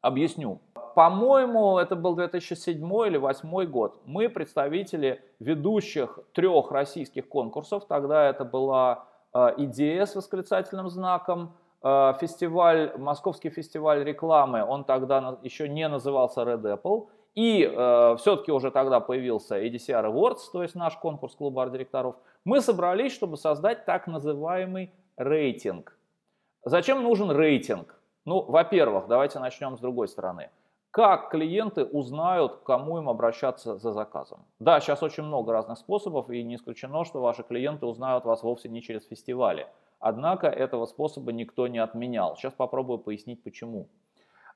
[0.00, 0.60] Объясню.
[0.96, 4.02] По-моему, это был 2007 или 2008 год.
[4.06, 7.84] Мы представители ведущих трех российских конкурсов.
[7.86, 15.38] Тогда это была а, идея с восклицательным знаком, а, фестиваль, московский фестиваль рекламы, он тогда
[15.42, 20.74] еще не назывался Red Apple, и э, все-таки уже тогда появился EDCR Awards, то есть
[20.74, 25.96] наш конкурс клуба арт-директоров, мы собрались, чтобы создать так называемый рейтинг.
[26.64, 27.98] Зачем нужен рейтинг?
[28.24, 30.50] Ну, во-первых, давайте начнем с другой стороны.
[30.90, 34.44] Как клиенты узнают, к кому им обращаться за заказом?
[34.58, 38.68] Да, сейчас очень много разных способов, и не исключено, что ваши клиенты узнают вас вовсе
[38.68, 39.66] не через фестивали.
[40.00, 42.36] Однако этого способа никто не отменял.
[42.36, 43.88] Сейчас попробую пояснить почему.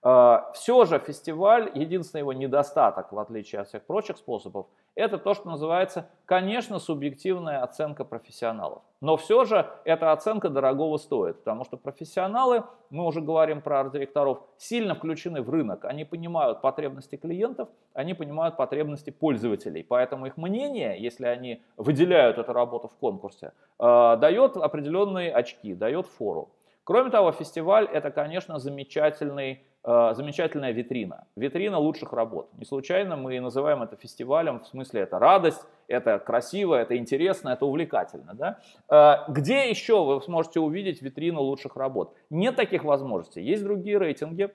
[0.03, 5.35] А, Все же фестиваль, единственный его недостаток, в отличие от всех прочих способов, это то,
[5.35, 8.83] что называется, конечно, субъективная оценка профессионалов.
[9.01, 14.43] Но все же эта оценка дорогого стоит, потому что профессионалы, мы уже говорим про арт-директоров,
[14.59, 15.85] сильно включены в рынок.
[15.85, 19.83] Они понимают потребности клиентов, они понимают потребности пользователей.
[19.83, 26.07] Поэтому их мнение, если они выделяют эту работу в конкурсе, а, дает определенные очки, дает
[26.07, 26.51] фору.
[26.85, 31.27] Кроме того, фестиваль это, конечно, замечательный Э, замечательная витрина.
[31.37, 32.51] Витрина лучших работ.
[32.59, 37.67] Не случайно мы называем это фестивалем, в смысле это радость, это красиво, это интересно, это
[37.67, 38.35] увлекательно.
[38.35, 38.59] Да?
[38.89, 42.15] Э, где еще вы сможете увидеть витрину лучших работ?
[42.31, 43.43] Нет таких возможностей.
[43.43, 44.51] Есть другие рейтинги,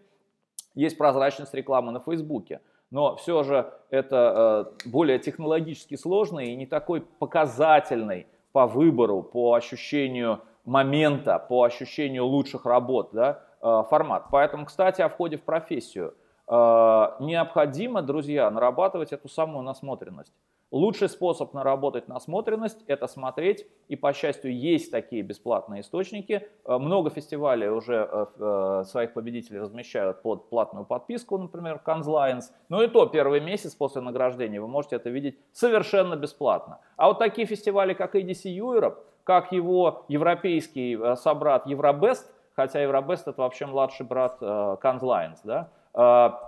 [0.76, 2.62] есть прозрачность рекламы на Фейсбуке.
[2.92, 9.56] но все же это э, более технологически сложный и не такой показательный по выбору, по
[9.56, 14.26] ощущению момента, по ощущению лучших работ да, э, формат.
[14.32, 16.14] Поэтому, кстати, о входе в профессию.
[16.48, 20.34] Э, необходимо, друзья, нарабатывать эту самую насмотренность.
[20.72, 26.50] Лучший способ наработать насмотренность– это смотреть, и, по счастью, есть такие бесплатные источники.
[26.66, 32.52] Э, много фестивалей уже э, э, своих победителей размещают под платную подписку, например, Lions.
[32.68, 36.80] Но и то первый месяц после награждения вы можете это видеть совершенно бесплатно.
[36.98, 43.42] А вот такие фестивали, как EDC Europe, как его европейский собрат Евробест, хотя Евробест это
[43.42, 45.70] вообще младший брат Cannes Lions, да,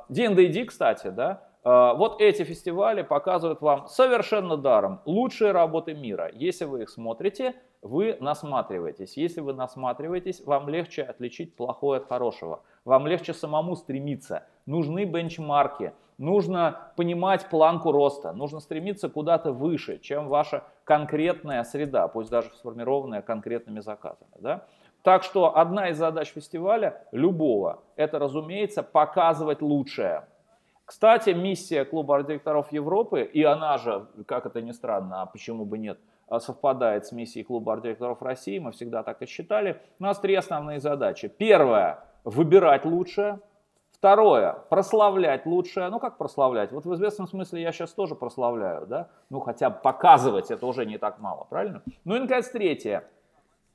[0.10, 6.32] D&D, кстати, да, а, вот эти фестивали показывают вам совершенно даром лучшие работы мира.
[6.34, 9.18] Если вы их смотрите, вы насматриваетесь.
[9.18, 12.62] Если вы насматриваетесь, вам легче отличить плохое от хорошего.
[12.86, 14.46] Вам легче самому стремиться.
[14.66, 15.92] Нужны бенчмарки.
[16.18, 18.32] Нужно понимать планку роста.
[18.32, 24.32] Нужно стремиться куда-то выше, чем ваша конкретная среда, пусть даже сформированная конкретными заказами.
[24.40, 24.64] Да?
[25.08, 30.28] Так что одна из задач фестиваля, любого, это, разумеется, показывать лучшее.
[30.84, 35.78] Кстати, миссия клуба арт-директоров Европы, и она же, как это ни странно, а почему бы
[35.78, 39.82] нет, а, совпадает с миссией клуба арт-директоров России, мы всегда так и считали.
[39.98, 41.30] У нас три основные задачи.
[41.30, 43.40] Первое– выбирать лучшее.
[43.92, 45.88] Второе– прославлять лучшее.
[45.88, 46.74] Ну, как прославлять?
[46.74, 49.08] Вот в известном смысле я сейчас тоже прославляю, да?
[49.30, 51.82] Ну, хотя бы показывать это уже не так мало, правильно?
[52.04, 53.06] Ну и, наконец, третье,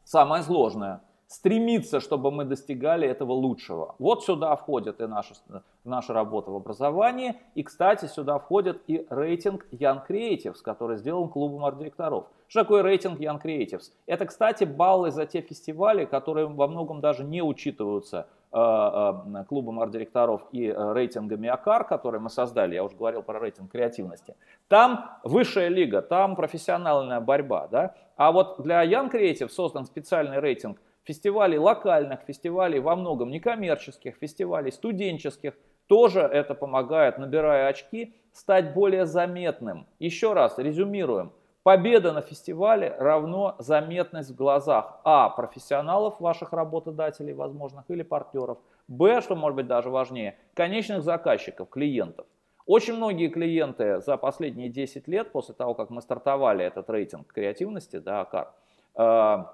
[0.04, 1.00] самое сложное–
[1.32, 3.94] стремиться, чтобы мы достигали этого лучшего.
[3.98, 5.34] Вот сюда входит и наша,
[5.82, 7.34] наша работа в образовании.
[7.54, 12.26] И, кстати, сюда входит и рейтинг Young Creatives, который сделан клубом арт-директоров.
[12.48, 13.92] Что такое рейтинг Young Creatives?
[14.06, 19.80] Это, кстати, баллы за те фестивали, которые во многом даже не учитываются э, э, клубом
[19.80, 24.36] арт-директоров и э, рейтингами АКАР, которые мы создали, я уже говорил про рейтинг креативности.
[24.68, 27.68] Там высшая лига, там профессиональная борьба.
[27.68, 27.94] Да?
[28.16, 34.72] А вот для Young Creative создан специальный рейтинг– фестивалей локальных, фестивалей во многом некоммерческих, фестивалей
[34.72, 35.54] студенческих.
[35.86, 39.86] Тоже это помогает, набирая очки, стать более заметным.
[39.98, 41.32] Еще раз резюмируем.
[41.62, 45.28] Победа на фестивале равно заметность в глазах А.
[45.28, 48.58] Профессионалов, ваших работодателей, возможных, или партнеров.
[48.88, 49.20] Б.
[49.20, 52.26] Что может быть даже важнее, конечных заказчиков, клиентов.
[52.66, 57.98] Очень многие клиенты за последние 10 лет, после того, как мы стартовали этот рейтинг креативности,
[57.98, 58.52] да, АКАР,
[58.96, 59.44] э,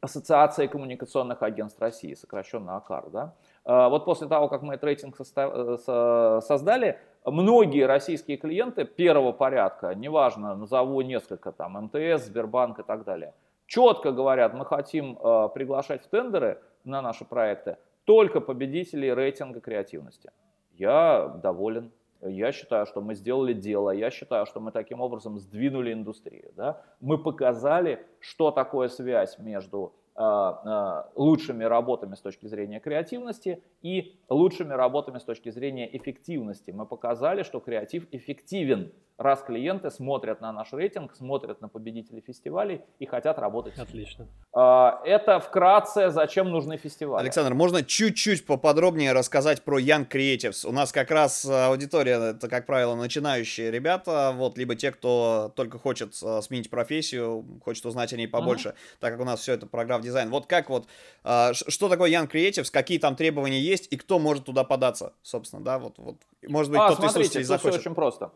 [0.00, 3.10] Ассоциация коммуникационных агентств России, сокращенно АКАР.
[3.10, 3.34] Да?
[3.64, 10.56] А, вот после того, как мы рейтинг э, создали, многие российские клиенты первого порядка, неважно,
[10.56, 13.34] назову несколько, там, МТС, Сбербанк и так далее,
[13.66, 20.30] четко говорят, мы хотим э, приглашать в тендеры на наши проекты только победителей рейтинга креативности.
[20.72, 21.92] Я доволен.
[22.22, 26.52] Я считаю, что мы сделали дело, я считаю, что мы таким образом сдвинули индустрию.
[26.54, 26.82] Да?
[27.00, 29.94] Мы показали, что такое связь между
[31.14, 36.70] лучшими работами с точки зрения креативности и лучшими работами с точки зрения эффективности.
[36.72, 42.80] Мы показали, что креатив эффективен раз клиенты смотрят на наш рейтинг, смотрят на победителей фестивалей
[42.98, 43.78] и хотят работать.
[43.78, 44.26] Отлично.
[44.52, 47.24] А, это вкратце, зачем нужны фестивали.
[47.24, 50.66] Александр, можно чуть-чуть поподробнее рассказать про Young Creatives?
[50.66, 55.78] У нас как раз аудитория, это, как правило, начинающие ребята, вот, либо те, кто только
[55.78, 58.98] хочет сменить профессию, хочет узнать о ней побольше, uh-huh.
[59.00, 60.30] так как у нас все это программ дизайн.
[60.30, 60.86] Вот как вот,
[61.24, 65.64] а, что такое Young Creatives, какие там требования есть и кто может туда податься, собственно,
[65.64, 67.80] да, вот, вот может быть, а, кто-то смотрите, из слушателей захочет.
[67.80, 68.30] все очень просто.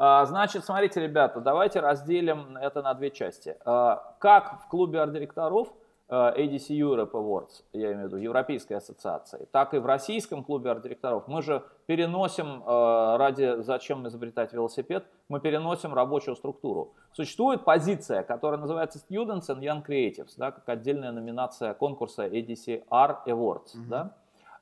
[0.00, 3.56] А, значит, смотрите, ребята, давайте разделим это на две части.
[3.64, 5.68] А, как в клубе арт-директоров
[6.10, 11.28] ADC Europe Awards, я имею в виду Европейской ассоциации, так и в российском клубе арт-директоров
[11.28, 16.94] мы же переносим, а, ради зачем изобретать велосипед, мы переносим рабочую структуру.
[17.12, 23.74] Существует позиция, которая называется Students and Young Creatives, да, как отдельная номинация конкурса ADCR Awards.
[23.74, 23.88] Mm-hmm.
[23.88, 24.12] Да?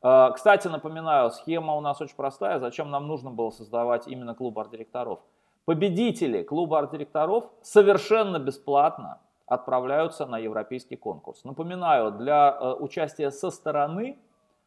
[0.02, 2.58] А, кстати, напоминаю, схема у нас очень простая.
[2.58, 5.20] Зачем нам нужно было создавать именно клуб арт-директоров?
[5.64, 11.44] Победители клуба арт-директоров совершенно бесплатно отправляются на европейский конкурс.
[11.44, 14.18] Напоминаю, для э, участия со стороны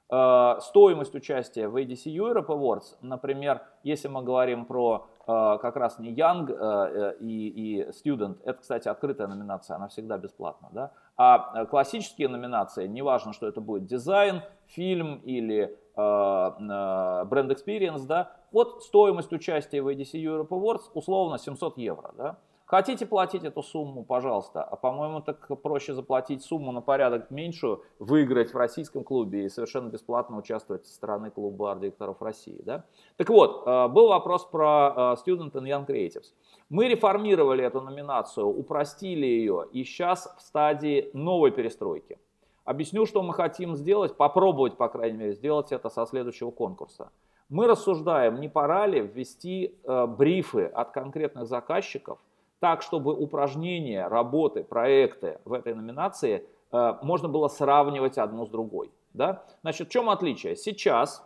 [0.09, 5.99] э, стоимость участия в ADC Europe Awards, например, если мы говорим про э, как раз
[5.99, 10.91] не Young и, и Student, это, кстати, открытая номинация, она всегда бесплатна, да?
[11.17, 19.33] а классические номинации, неважно, что это будет дизайн, фильм или бренд experience, да, вот стоимость
[19.33, 22.37] участия в ADC Europe Awards условно 700 евро, да,
[22.69, 24.63] Хотите платить эту сумму, пожалуйста.
[24.63, 29.89] А по-моему, так проще заплатить сумму на порядок меньшую, выиграть в российском клубе и совершенно
[29.89, 32.61] бесплатно участвовать со стороны клуба арт-директоров России.
[32.63, 32.85] Да?
[33.17, 36.35] Так вот, э, был вопрос про э, Student and Young Creatives.
[36.69, 42.19] Мы реформировали эту номинацию, упростили ее и сейчас в стадии новой перестройки.
[42.65, 47.09] Объясню, что мы хотим сделать, попробовать, по крайней мере, сделать это со следующего конкурса.
[47.49, 52.19] Мы рассуждаем, не пора ли ввести э, брифы от конкретных заказчиков,
[52.59, 58.91] так, чтобы упражнения, работы, проекты в этой номинации э, можно было сравнивать одну с другой.
[59.13, 59.43] Да?
[59.61, 60.55] Значит, в чем отличие?
[60.55, 61.25] Сейчас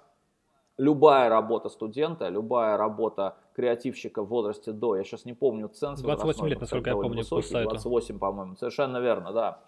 [0.78, 6.02] любая работа студента, любая работа креативщика в возрасте до, я сейчас не помню ценз.
[6.02, 7.70] 28 лет, насколько я помню, высокий, по сайту.
[7.72, 9.60] 28, по-моему, совершенно верно, да.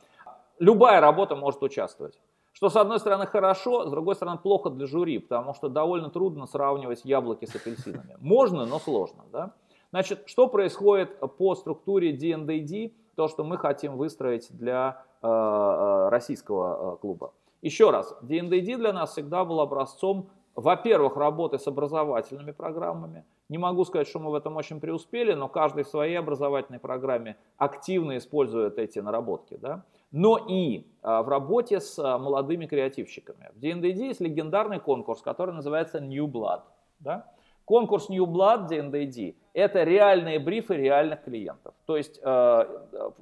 [0.59, 2.20] Любая работа может участвовать.
[2.53, 6.45] Что, с одной стороны, хорошо, с другой стороны, плохо для жюри, потому что довольно трудно
[6.45, 8.16] сравнивать яблоки с апельсинами.
[8.22, 9.51] Можно, но сложно, да.
[9.95, 16.95] Значит, что происходит по структуре DNDD, то, что мы хотим выстроить для э, э, российского
[16.95, 17.31] э, клуба.
[17.61, 23.23] Еще раз, DNDD для нас всегда был образцом, во-первых, работы с образовательными программами.
[23.47, 27.37] Не могу сказать, что мы в этом очень преуспели, но каждый в своей образовательной программе
[27.55, 29.55] активно использует эти наработки.
[29.55, 29.85] Да?
[30.11, 33.49] Но и э, в работе с э, молодыми креативщиками.
[33.55, 36.63] В DNDD есть легендарный конкурс, который называется New Blood.
[36.99, 37.31] Да?
[37.63, 41.74] Конкурс New Blood DNDD– это реальные брифы реальных клиентов.
[41.86, 42.66] То есть э,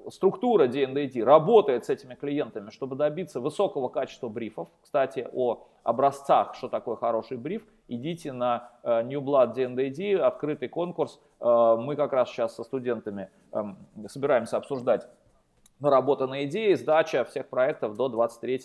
[0.10, 4.68] структура DNDD работает с этими клиентами, чтобы добиться высокого качества брифов.
[4.82, 11.22] Кстати, о образцах, что такое хороший бриф, идите на э, New Blood DNDD, открытый конкурс.
[11.40, 13.64] Э, мы как раз сейчас со студентами э,
[14.08, 15.08] собираемся обсуждать
[15.80, 18.60] наработанные идеи, сдача всех проектов до 23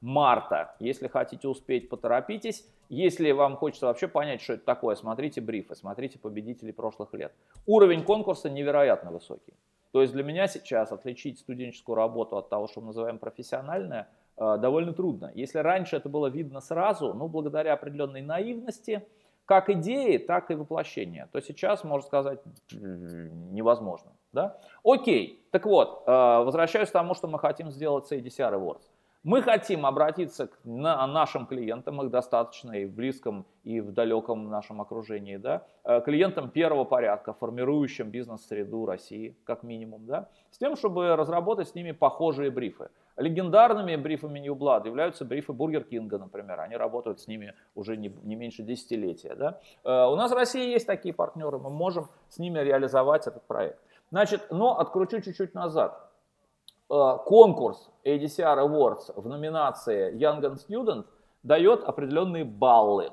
[0.00, 0.74] марта.
[0.78, 2.66] Если хотите успеть, поторопитесь.
[2.88, 7.32] Если вам хочется вообще понять, что это такое, смотрите брифы, смотрите победителей прошлых лет.
[7.66, 9.54] Уровень конкурса невероятно высокий.
[9.92, 14.56] То есть для меня сейчас отличить студенческую работу от того, что мы называем профессиональное, э,
[14.58, 15.32] довольно трудно.
[15.34, 19.06] Если раньше это было видно сразу, ну, благодаря определенной наивности,
[19.44, 22.38] как идеи, так и воплощения, то сейчас, можно сказать,
[22.70, 24.12] невозможно.
[24.32, 24.58] Да?
[24.84, 28.84] Окей, так вот, э, возвращаюсь к тому, что мы хотим сделать с ADCR Awards.
[29.24, 34.48] Мы хотим обратиться к на нашим клиентам, их достаточно и в близком, и в далеком
[34.48, 40.76] нашем окружении, да, э, клиентам первого порядка, формирующим бизнес-среду России, как минимум, да, с тем,
[40.76, 42.90] чтобы разработать с ними похожие брифы.
[43.16, 46.60] Легендарными брифами New Blood являются брифы Бургер Кинга, например.
[46.60, 49.34] Они работают с ними уже не, не меньше десятилетия.
[49.34, 49.58] Да?
[49.82, 53.80] Э, у нас в России есть такие партнеры, мы можем с ними реализовать этот проект.
[54.10, 56.07] Значит, но откручу чуть-чуть назад.
[56.90, 61.04] Э, конкурс ADCR Awards в номинации Young and Student
[61.42, 63.10] дает определенные баллы.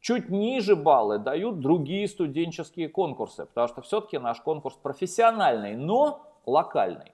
[0.00, 7.12] Чуть ниже баллы дают другие студенческие конкурсы, потому что все-таки наш конкурс профессиональный, но локальный.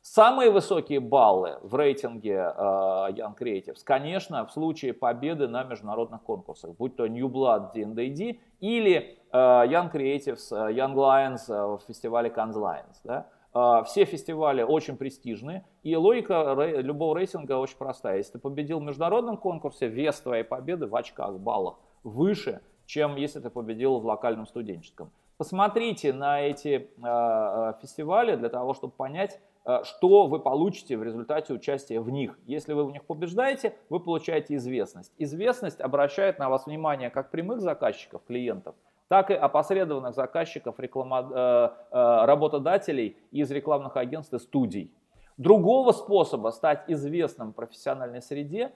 [0.00, 6.76] Самые высокие баллы в рейтинге uh, Young Creatives, конечно, в случае победы на международных конкурсах,
[6.76, 12.54] будь то New Blood DNDD или uh, Young Creatives, uh, Young Lions в фестивале Cannes
[12.54, 12.96] Lions.
[13.04, 13.26] Да?
[13.26, 18.18] А, все фестивали очень престижные, и логика любого рейтинга очень простая.
[18.18, 23.40] Если ты победил в международном конкурсе, вес твоей победы в очках, баллах выше, чем если
[23.40, 25.10] ты победил в локальном студенческом.
[25.36, 31.52] Посмотрите на эти э, фестивали для того, чтобы понять, э, что вы получите в результате
[31.52, 32.36] участия в них.
[32.46, 35.12] Если вы в них побеждаете, вы получаете известность.
[35.16, 38.74] Известность обращает на вас внимание как прямых заказчиков, клиентов,
[39.08, 44.92] так и опосредованных заказчиков, реклама, э, э, работодателей из рекламных агентств и студий.
[45.38, 48.72] Другого способа стать известным в профессиональной среде,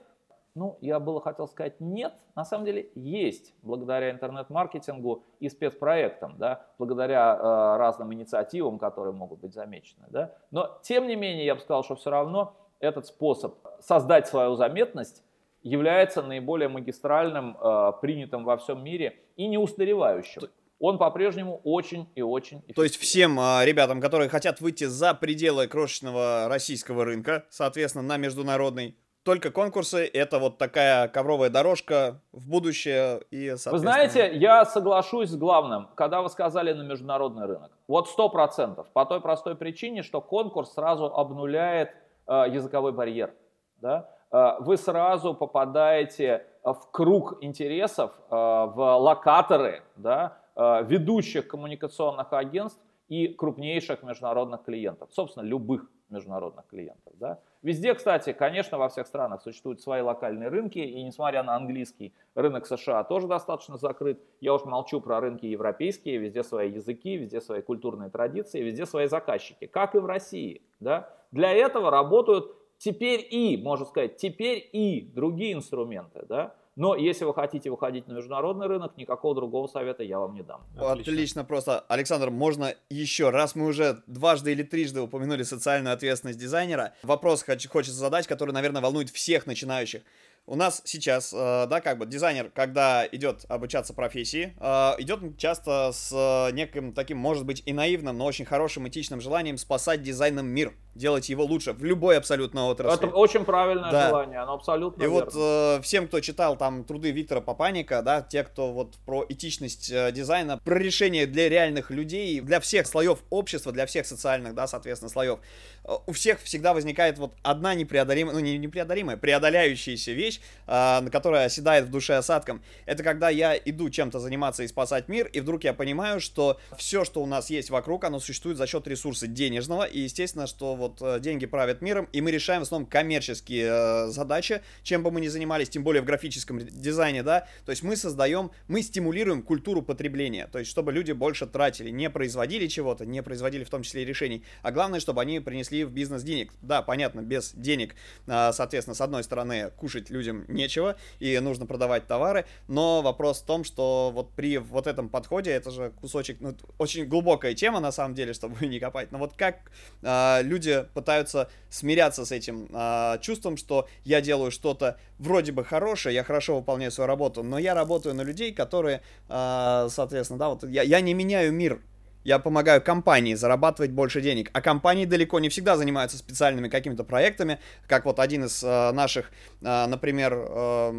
[0.55, 6.65] ну, я было хотел сказать нет, на самом деле есть, благодаря интернет-маркетингу и спецпроектам, да,
[6.77, 10.05] благодаря э, разным инициативам, которые могут быть замечены.
[10.09, 10.31] Да.
[10.51, 15.23] Но, тем не менее, я бы сказал, что все равно этот способ создать свою заметность
[15.63, 20.43] является наиболее магистральным, э, принятым во всем мире и не устаревающим.
[20.79, 22.75] Он по-прежнему очень и очень эффективен.
[22.75, 28.17] То есть всем э, ребятам, которые хотят выйти за пределы крошечного российского рынка, соответственно, на
[28.17, 33.71] международный, только конкурсы— это вот такая ковровая дорожка в будущее и, соответственно...
[33.71, 37.71] Вы знаете, я соглашусь с главным, когда вы сказали на международный рынок.
[37.87, 38.87] Вот сто процентов.
[38.91, 41.91] По той простой причине, что конкурс сразу обнуляет
[42.27, 43.33] э, языковой барьер.
[43.77, 44.09] Да?
[44.29, 52.81] Э, вы сразу попадаете в круг интересов, э, в локаторы да, э, ведущих коммуникационных агентств
[53.09, 57.13] и крупнейших международных клиентов, собственно, любых международных клиентов.
[57.19, 57.39] Да?
[57.61, 62.65] Везде, кстати, конечно, во всех странах существуют свои локальные рынки, и несмотря на английский, рынок
[62.65, 64.21] США тоже достаточно закрыт.
[64.39, 69.07] Я уж молчу про рынки европейские, везде свои языки, везде свои культурные традиции, везде свои
[69.07, 70.61] заказчики, как и в России.
[70.79, 71.09] Да?
[71.31, 76.25] Для этого работают теперь и, можно сказать, теперь и другие инструменты.
[76.27, 76.53] Да?
[76.75, 80.61] Но если вы хотите выходить на международный рынок, никакого другого совета я вам не дам.
[80.75, 81.79] Отлично, Отлично просто.
[81.87, 87.97] Александр, можно еще, раз мы уже дважды или трижды упомянули социальную ответственность дизайнера, вопрос хочется
[87.97, 90.01] задать, который, наверное, волнует всех начинающих.
[90.45, 95.91] У нас сейчас, э, да, как бы дизайнер, когда идет обучаться профессии, э, идет часто
[95.93, 96.11] с
[96.51, 101.29] неким таким, может быть, и наивным, но очень хорошим этичным желанием спасать дизайном мир делать
[101.29, 103.07] его лучше в любой абсолютно отрасли.
[103.07, 104.09] Это очень правильное да.
[104.09, 105.25] желание, оно абсолютно И верно.
[105.25, 109.91] вот э, всем, кто читал там труды Виктора Папаника, да, те, кто вот про этичность
[109.91, 114.67] э, дизайна, про решение для реальных людей, для всех слоев общества, для всех социальных, да,
[114.67, 115.41] соответственно, слоев, э,
[115.83, 121.85] у всех всегда возникает вот одна непреодолимая, ну не непреодолимая, преодоляющаяся вещь, э, которая оседает
[121.85, 122.63] в душе осадком.
[122.85, 127.03] Это когда я иду чем-то заниматься и спасать мир, и вдруг я понимаю, что все,
[127.03, 131.01] что у нас есть вокруг, оно существует за счет ресурса денежного, и естественно, что вот
[131.01, 135.19] э, деньги правят миром, и мы решаем в основном коммерческие э, задачи, чем бы мы
[135.19, 139.81] ни занимались, тем более в графическом дизайне, да, то есть мы создаем, мы стимулируем культуру
[139.81, 144.03] потребления, то есть чтобы люди больше тратили, не производили чего-то, не производили в том числе
[144.03, 146.51] и решений, а главное, чтобы они принесли в бизнес денег.
[146.61, 147.95] Да, понятно, без денег,
[148.27, 153.45] э, соответственно, с одной стороны, кушать людям нечего, и нужно продавать товары, но вопрос в
[153.45, 157.91] том, что вот при вот этом подходе, это же кусочек, ну, очень глубокая тема, на
[157.91, 159.71] самом деле, чтобы не копать, но вот как
[160.01, 166.15] э, люди пытаются смиряться с этим э, чувством, что я делаю что-то вроде бы хорошее,
[166.15, 170.63] я хорошо выполняю свою работу, но я работаю на людей, которые, э, соответственно, да, вот
[170.63, 171.81] я, я не меняю мир
[172.23, 174.49] я помогаю компании зарабатывать больше денег.
[174.53, 179.31] А компании далеко не всегда занимаются специальными какими-то проектами, как вот один из э, наших,
[179.61, 180.91] э, например, э,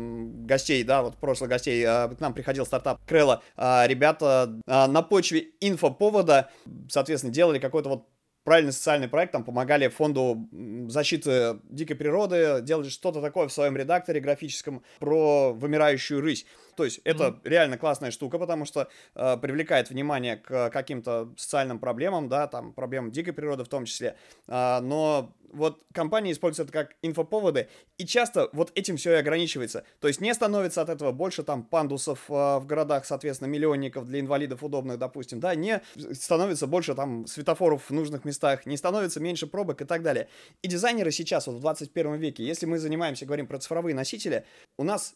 [0.46, 5.02] гостей, да, вот прошлых гостей, э, к нам приходил стартап Крелла, э, ребята э, на
[5.02, 6.50] почве инфоповода,
[6.88, 8.08] соответственно, делали какой-то вот
[8.44, 10.48] правильный социальный проект, там помогали фонду
[10.88, 16.46] защиты дикой природы, делали что-то такое в своем редакторе графическом про вымирающую рысь.
[16.76, 17.40] То есть это mm-hmm.
[17.44, 23.10] реально классная штука, потому что э, привлекает внимание к каким-то социальным проблемам, да, там проблемам
[23.10, 24.16] дикой природы в том числе.
[24.48, 29.84] Э, но вот компании используют это как инфоповоды, и часто вот этим все и ограничивается.
[30.00, 34.20] То есть не становится от этого больше там пандусов э, в городах, соответственно, миллионников для
[34.20, 35.80] инвалидов удобных, допустим, да, не
[36.12, 40.28] становится больше там светофоров в нужных местах, не становится меньше пробок и так далее.
[40.62, 44.44] И дизайнеры сейчас, вот в 21 веке, если мы занимаемся, говорим про цифровые носители,
[44.76, 45.14] у нас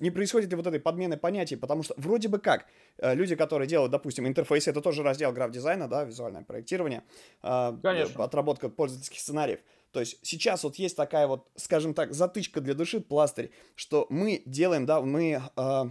[0.00, 2.66] не происходит ли вот этой подмены понятий, потому что вроде бы как
[2.98, 7.02] э, люди, которые делают, допустим, интерфейсы, это тоже раздел граф-дизайна, да, визуальное проектирование,
[7.42, 8.24] э, Конечно.
[8.24, 9.60] отработка пользовательских сценариев.
[9.94, 14.42] То есть сейчас вот есть такая вот, скажем так, затычка для души, пластырь, что мы
[14.44, 15.84] делаем, да, мы э,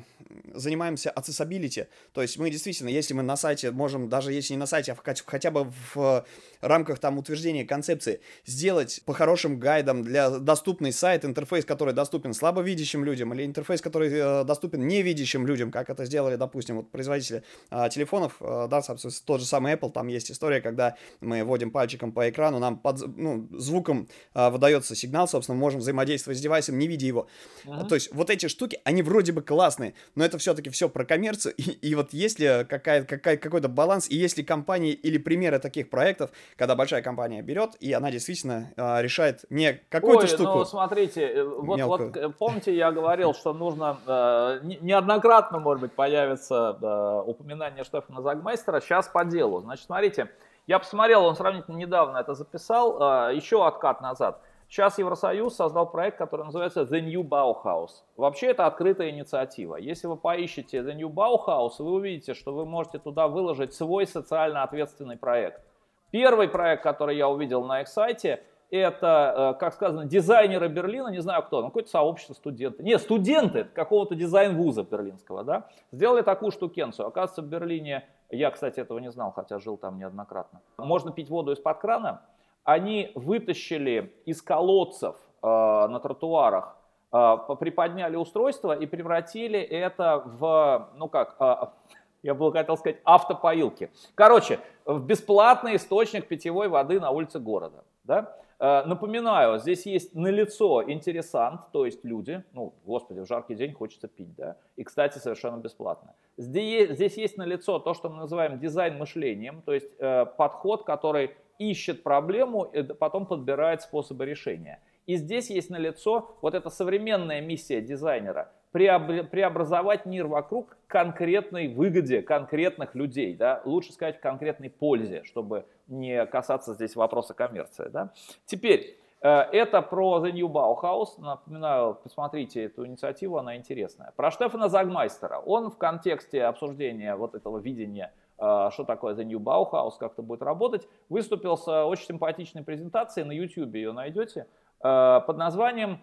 [0.54, 1.88] занимаемся accessibility.
[2.12, 5.16] То есть мы действительно, если мы на сайте можем, даже если не на сайте, а
[5.26, 6.26] хотя бы в
[6.60, 13.06] рамках там утверждения концепции, сделать по хорошим гайдам для доступный сайт, интерфейс, который доступен слабовидящим
[13.06, 17.42] людям, или интерфейс, который э, доступен невидящим людям, как это сделали, допустим, вот производители
[17.72, 21.72] э, телефонов, э, да, собственно, тот же самый Apple, там есть история, когда мы вводим
[21.72, 23.93] пальчиком по экрану, нам под, ну, звуком
[24.34, 27.28] э, выдается сигнал, собственно, мы можем взаимодействовать с девайсом, не видя его.
[27.66, 27.88] Uh-huh.
[27.88, 31.54] То есть вот эти штуки, они вроде бы классные, но это все-таки все про коммерцию,
[31.58, 35.60] и, и вот есть ли какая, какая, какой-то баланс, и есть ли компании или примеры
[35.60, 40.58] таких проектов, когда большая компания берет, и она действительно э, решает не какую-то Ой, штуку.
[40.60, 46.78] ну смотрите, э, вот, вот помните, я говорил, что нужно, э, неоднократно, может быть, появится
[46.82, 49.62] э, упоминание Штефана Загмейстера, сейчас по делу.
[49.62, 50.30] Значит, смотрите,
[50.68, 54.42] я посмотрел, он сравнительно недавно это записал, э, еще откат назад.
[54.70, 58.04] Сейчас Евросоюз создал проект, который называется The New Bauhaus.
[58.18, 59.76] Вообще это открытая инициатива.
[59.76, 64.64] Если вы поищете The New Bauhaus, вы увидите, что вы можете туда выложить свой социально
[64.64, 65.62] ответственный проект.
[66.10, 71.22] Первый проект, который я увидел на их сайте, это, э, как сказано, дизайнеры Берлина, не
[71.22, 72.82] знаю кто, ну какое-то сообщество студенты.
[72.82, 77.08] Не, студенты какого-то дизайн-вуза берлинского, да, сделали такую штукенцию.
[77.08, 78.08] Оказывается, в Берлине,
[78.38, 82.22] я, кстати, этого не знал, хотя жил там неоднократно, можно пить воду из-под крана.
[82.64, 86.78] Они вытащили из колодцев э, на тротуарах,
[87.12, 91.56] э, приподняли устройство и превратили это в, ну как, э,
[92.24, 93.92] я бы хотел сказать, автопоилки.
[94.16, 97.84] Короче, в бесплатный источник питьевой воды на улице города.
[98.04, 98.36] Да?
[98.64, 104.08] Э, напоминаю, здесь есть налицо интересант, то есть люди, ну, господи, в жаркий день хочется
[104.08, 106.16] пить, да, и, кстати, совершенно бесплатно.
[106.38, 111.32] Здесь, здесь есть налицо то, что мы называем дизайн мышлением, то есть э, подход, который
[111.60, 114.80] ищет проблему и потом подбирает способы решения.
[115.08, 122.96] И здесь есть налицо вот эта современная миссия дизайнера преобразовать мир вокруг конкретной выгоде конкретных
[122.96, 127.90] людей, да, лучше сказать конкретной пользе, чтобы не касаться здесь вопроса коммерции.
[127.90, 128.12] Да.
[128.46, 131.20] Теперь, э, это про The New Bauhaus.
[131.20, 134.14] Напоминаю, посмотрите эту инициативу, она интересная.
[134.16, 135.38] Про Штефана Загмайстера.
[135.40, 140.22] Он в контексте обсуждения вот этого видения, э, что такое The New Bauhaus, как это
[140.22, 144.48] будет работать, выступил с очень симпатичной презентацией, на YouTube ее найдете,
[144.82, 146.00] э, под названием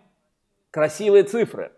[0.70, 1.72] «Красивые цифры».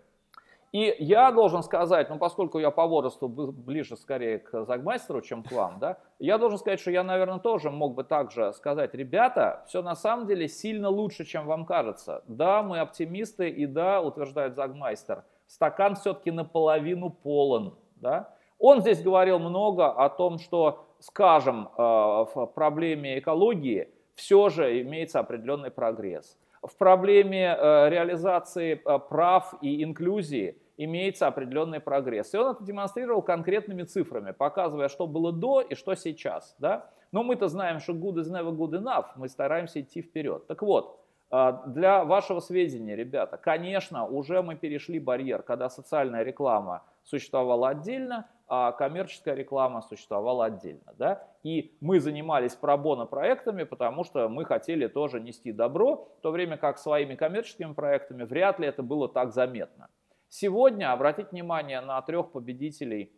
[0.73, 5.53] И я должен сказать, ну поскольку я по возрасту ближе скорее к Загмайстеру, чем к
[5.53, 9.83] вам, да, я должен сказать, что я, наверное, тоже мог бы также сказать, ребята, все
[9.83, 12.25] на самом деле сильно лучше, чем вам кажется.
[12.27, 18.35] Да, мы оптимисты, и да, утверждает Загмайстер, стакан все-таки наполовину полон, да.
[18.59, 25.19] Он здесь говорил много о том, что, скажем, э, в проблеме экологии все же имеется
[25.19, 26.39] определенный прогресс.
[26.63, 32.35] В проблеме э, реализации э, прав и инклюзии имеется определенный прогресс.
[32.35, 36.55] И он это демонстрировал конкретными цифрами, показывая, что было до и что сейчас.
[36.59, 36.91] Да?
[37.13, 40.47] Но мы-то знаем, что good is never good enough, мы стараемся идти вперед.
[40.47, 40.99] Так вот,
[41.31, 48.29] а, для вашего сведения, ребята, конечно, уже мы перешли барьер, когда социальная реклама существовала отдельно,
[48.49, 50.93] а коммерческая реклама существовала отдельно.
[50.99, 51.27] Да?
[51.43, 56.59] И мы занимались пробона проектами, потому что мы хотели тоже нести добро, в то время
[56.59, 59.89] как своими коммерческими проектами вряд ли это было так заметно.
[60.35, 63.13] Сегодня обратите внимание на трех победителей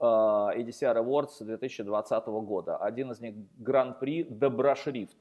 [0.00, 2.78] э, EDCR Awards 2020 года.
[2.78, 5.18] Один из них Гран-при Доброшрифт.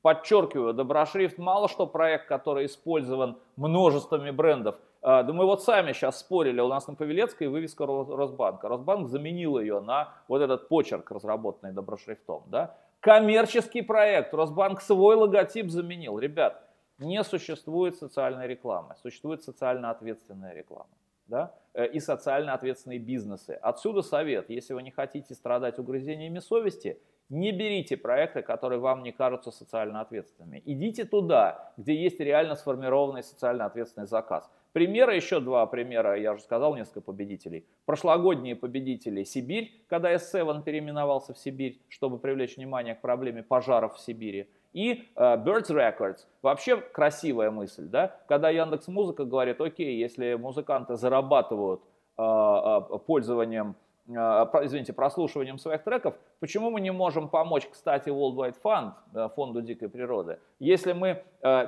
[0.00, 4.76] Подчеркиваю, Доброшрифт мало что проект, который использован множествами брендов.
[5.02, 8.68] Э, да мы вот сами сейчас спорили, у нас на Павелецкой вывеска Росбанка.
[8.68, 12.44] Росбанк заменил ее на вот этот почерк, разработанный Доброшрифтом.
[12.46, 12.76] Да?
[13.00, 16.16] Коммерческий проект, Росбанк свой логотип заменил.
[16.16, 16.62] Ребят,
[17.00, 20.90] не существует социальной рекламы, существует социально ответственная реклама.
[21.26, 21.54] Да?
[21.74, 23.58] Э, и социально ответственные бизнесы.
[23.62, 29.12] Отсюда совет, если вы не хотите страдать угрызениями совести, не берите проекты, которые вам не
[29.12, 30.62] кажутся социально ответственными.
[30.64, 34.50] Идите туда, где есть реально сформированный социально ответственный заказ.
[34.72, 37.66] Примеры, еще два примера, я уже сказал несколько победителей.
[37.86, 44.00] Прошлогодние победители Сибирь, когда S7 переименовался в Сибирь, чтобы привлечь внимание к проблеме пожаров в
[44.00, 46.26] Сибири и э, Birds Records.
[46.42, 48.16] Вообще красивая мысль, да?
[48.28, 51.82] Когда Яндекс Музыка говорит, окей, если музыканты зарабатывают
[52.18, 53.76] э, э, пользованием
[54.16, 59.62] Э, извините, прослушиванием своих треков, почему мы не можем помочь, кстати, World Wide Fund, фонду
[59.62, 61.22] дикой природы, если мы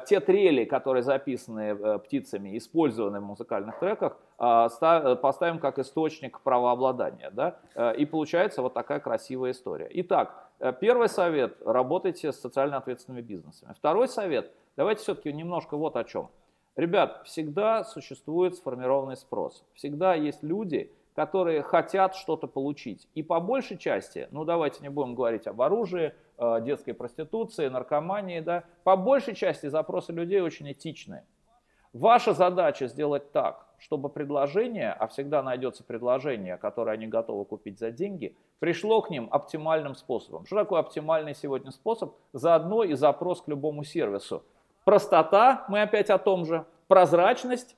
[0.06, 7.56] те трели, которые записаны птицами, использованы в музыкальных треках, поставим как источник правообладания, да,
[7.92, 9.88] и получается вот такая красивая история.
[9.90, 13.74] Итак, первый совет, работайте с социально ответственными бизнесами.
[13.76, 16.30] Второй совет, давайте все-таки немножко вот о чем.
[16.76, 23.08] Ребят, всегда существует сформированный спрос, всегда есть люди, которые хотят что-то получить.
[23.14, 28.40] И по большей части, ну давайте не будем говорить об оружии, э, детской проституции, наркомании,
[28.40, 31.26] да, по большей части запросы людей очень этичные.
[31.92, 37.90] Ваша задача сделать так, чтобы предложение, а всегда найдется предложение, которое они готовы купить за
[37.90, 40.46] деньги, пришло к ним оптимальным способом.
[40.46, 42.14] Что такое оптимальный сегодня способ?
[42.32, 44.44] Заодно и запрос к любому сервису.
[44.84, 47.76] Простота, мы опять о том же, прозрачность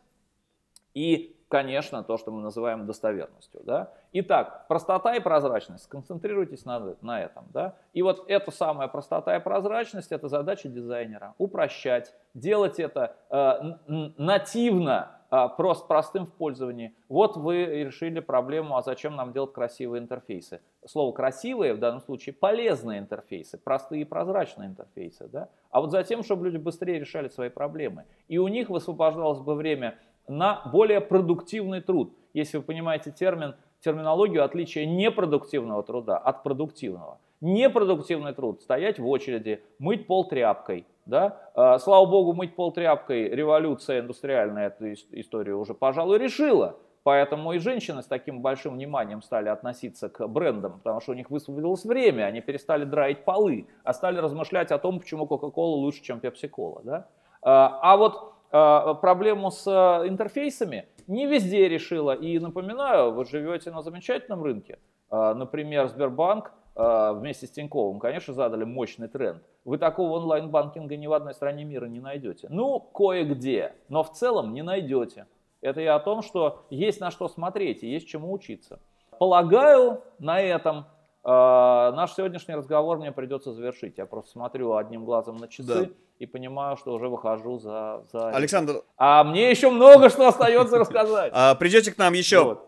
[0.92, 3.60] и конечно, то, что мы называем достоверностью.
[3.62, 3.92] Да?
[4.12, 5.84] Итак, простота и прозрачность.
[5.84, 7.44] Сконцентрируйтесь на, на этом.
[7.52, 7.76] Да?
[7.92, 11.34] И вот эта самая простота и прозрачность– это задача дизайнера.
[11.38, 13.76] Упрощать, делать это э,
[14.18, 15.20] нативно,
[15.56, 16.94] просто простым в пользовании.
[17.08, 20.60] Вот вы решили проблему, а зачем нам делать красивые интерфейсы.
[20.86, 25.28] Слово «красивые» в данном случае полезные интерфейсы, простые и прозрачные интерфейсы.
[25.28, 25.48] Да?
[25.70, 28.04] А вот затем, чтобы люди быстрее решали свои проблемы.
[28.28, 32.12] И у них высвобождалось бы время на более продуктивный труд.
[32.32, 37.18] Если вы понимаете термин, терминологию отличия непродуктивного труда от продуктивного.
[37.40, 40.86] Непродуктивный труд– стоять в очереди, мыть пол тряпкой.
[41.06, 41.50] Да?
[41.54, 46.76] А, слава богу, мыть пол тряпкой революция индустриальная эту историю уже, пожалуй, решила.
[47.02, 51.30] Поэтому и женщины с таким большим вниманием стали относиться к брендам, потому что у них
[51.30, 56.18] высвободилось время, они перестали драить полы, а стали размышлять о том, почему Coca-Cola лучше, чем
[56.18, 56.80] Pepsi-Cola.
[56.82, 57.08] Да?
[57.42, 59.66] А, а вот Э, проблему с
[60.06, 62.12] интерфейсами не везде решила.
[62.12, 64.78] И напоминаю, вы живете на замечательном рынке.
[65.10, 69.42] Например, Сбербанк вместе с Тиньковым, конечно, задали мощный тренд.
[69.64, 72.48] Вы такого онлайн-банкинга ни в одной стране мира не найдете.
[72.50, 75.26] Ну, кое-где, но в целом не найдете.
[75.60, 78.80] Это и о том, что есть на что смотреть и есть чему учиться.
[79.18, 80.86] Полагаю, на этом
[81.26, 83.96] Э, наш сегодняшний разговор мне придется завершить.
[83.96, 85.90] Я просто смотрю одним глазом на часы Да.
[86.18, 88.04] и понимаю, что уже выхожу за...
[88.12, 88.28] за...
[88.28, 91.32] Александр, А мне еще много что остается рассказать.
[91.34, 92.58] а, придете к нам еще.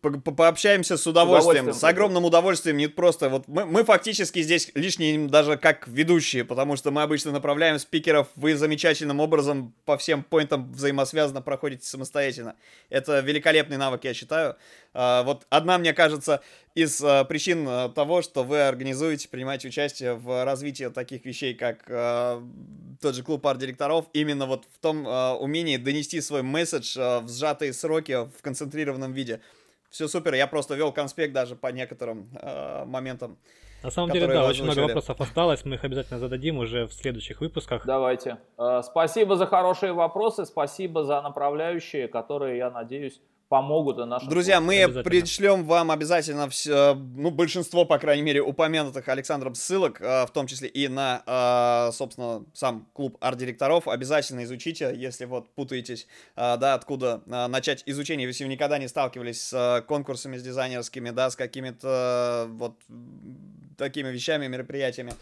[0.00, 4.42] По- по- пообщаемся с удовольствием, удовольствием с огромным удовольствием, не просто, вот мы, мы фактически
[4.42, 9.96] здесь лишние даже как ведущие, потому что мы обычно направляем спикеров, вы замечательным образом по
[9.98, 12.56] всем поинтам взаимосвязанно проходите самостоятельно.
[12.90, 14.56] Это великолепный навык, я считаю.
[14.92, 16.40] А, Вот одна, мне кажется,
[16.74, 21.84] из а, причин а, того, что вы организуете, принимаете участие в развитии таких вещей, как
[21.88, 22.42] а,
[23.00, 27.28] тот же клуб арт-директоров, именно вот в том а, умении донести свой месседж а, в
[27.28, 29.40] сжатые сроки, в концентрированном виде.
[29.90, 33.38] Все супер, я просто вел конспект даже по некоторым а, моментам.
[33.84, 37.42] На самом деле, да, очень много вопросов осталось, мы их обязательно зададим уже в следующих
[37.42, 37.84] выпусках.
[37.84, 38.38] Давайте.
[38.56, 44.60] Э, Спасибо за хорошие вопросы, спасибо за направляющие, которые, я надеюсь, помогут и нашим Друзья,
[44.60, 50.32] мы пришлем вам обязательно все, ну, большинство, по крайней мере, упомянутых Александром ссылок, а, в
[50.32, 53.88] том числе и на, а, собственно, сам клуб арт-директоров.
[53.88, 59.42] Обязательно изучите, если вот путаетесь, а, да, откуда начать изучение, если вы никогда не сталкивались
[59.48, 62.74] с конкурсами, с дизайнерскими, да, с какими-то вот
[63.76, 65.12] такими вещами, мероприятиями.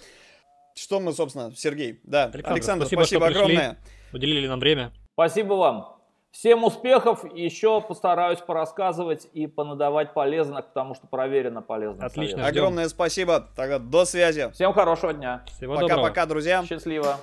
[0.75, 3.57] Что мы, собственно, Сергей, да, Александр, Александр, спасибо, спасибо, что пришли.
[3.57, 3.79] огромное.
[4.12, 4.93] Уделили нам время.
[5.14, 6.01] Спасибо вам.
[6.33, 7.24] Всем успехов.
[7.35, 12.07] Еще постараюсь порассказывать и понадавать полезных, потому что проверено полезно.
[12.07, 12.39] Отлично.
[12.39, 12.51] совет.
[12.51, 12.62] Ждем.
[12.62, 13.49] Огромное спасибо.
[13.55, 14.51] Тогда до связи.
[14.53, 15.45] Всем хорошего дня.
[15.47, 15.76] Всего.
[15.76, 16.64] Пока-пока, друзья.
[16.66, 17.18] Счастливо.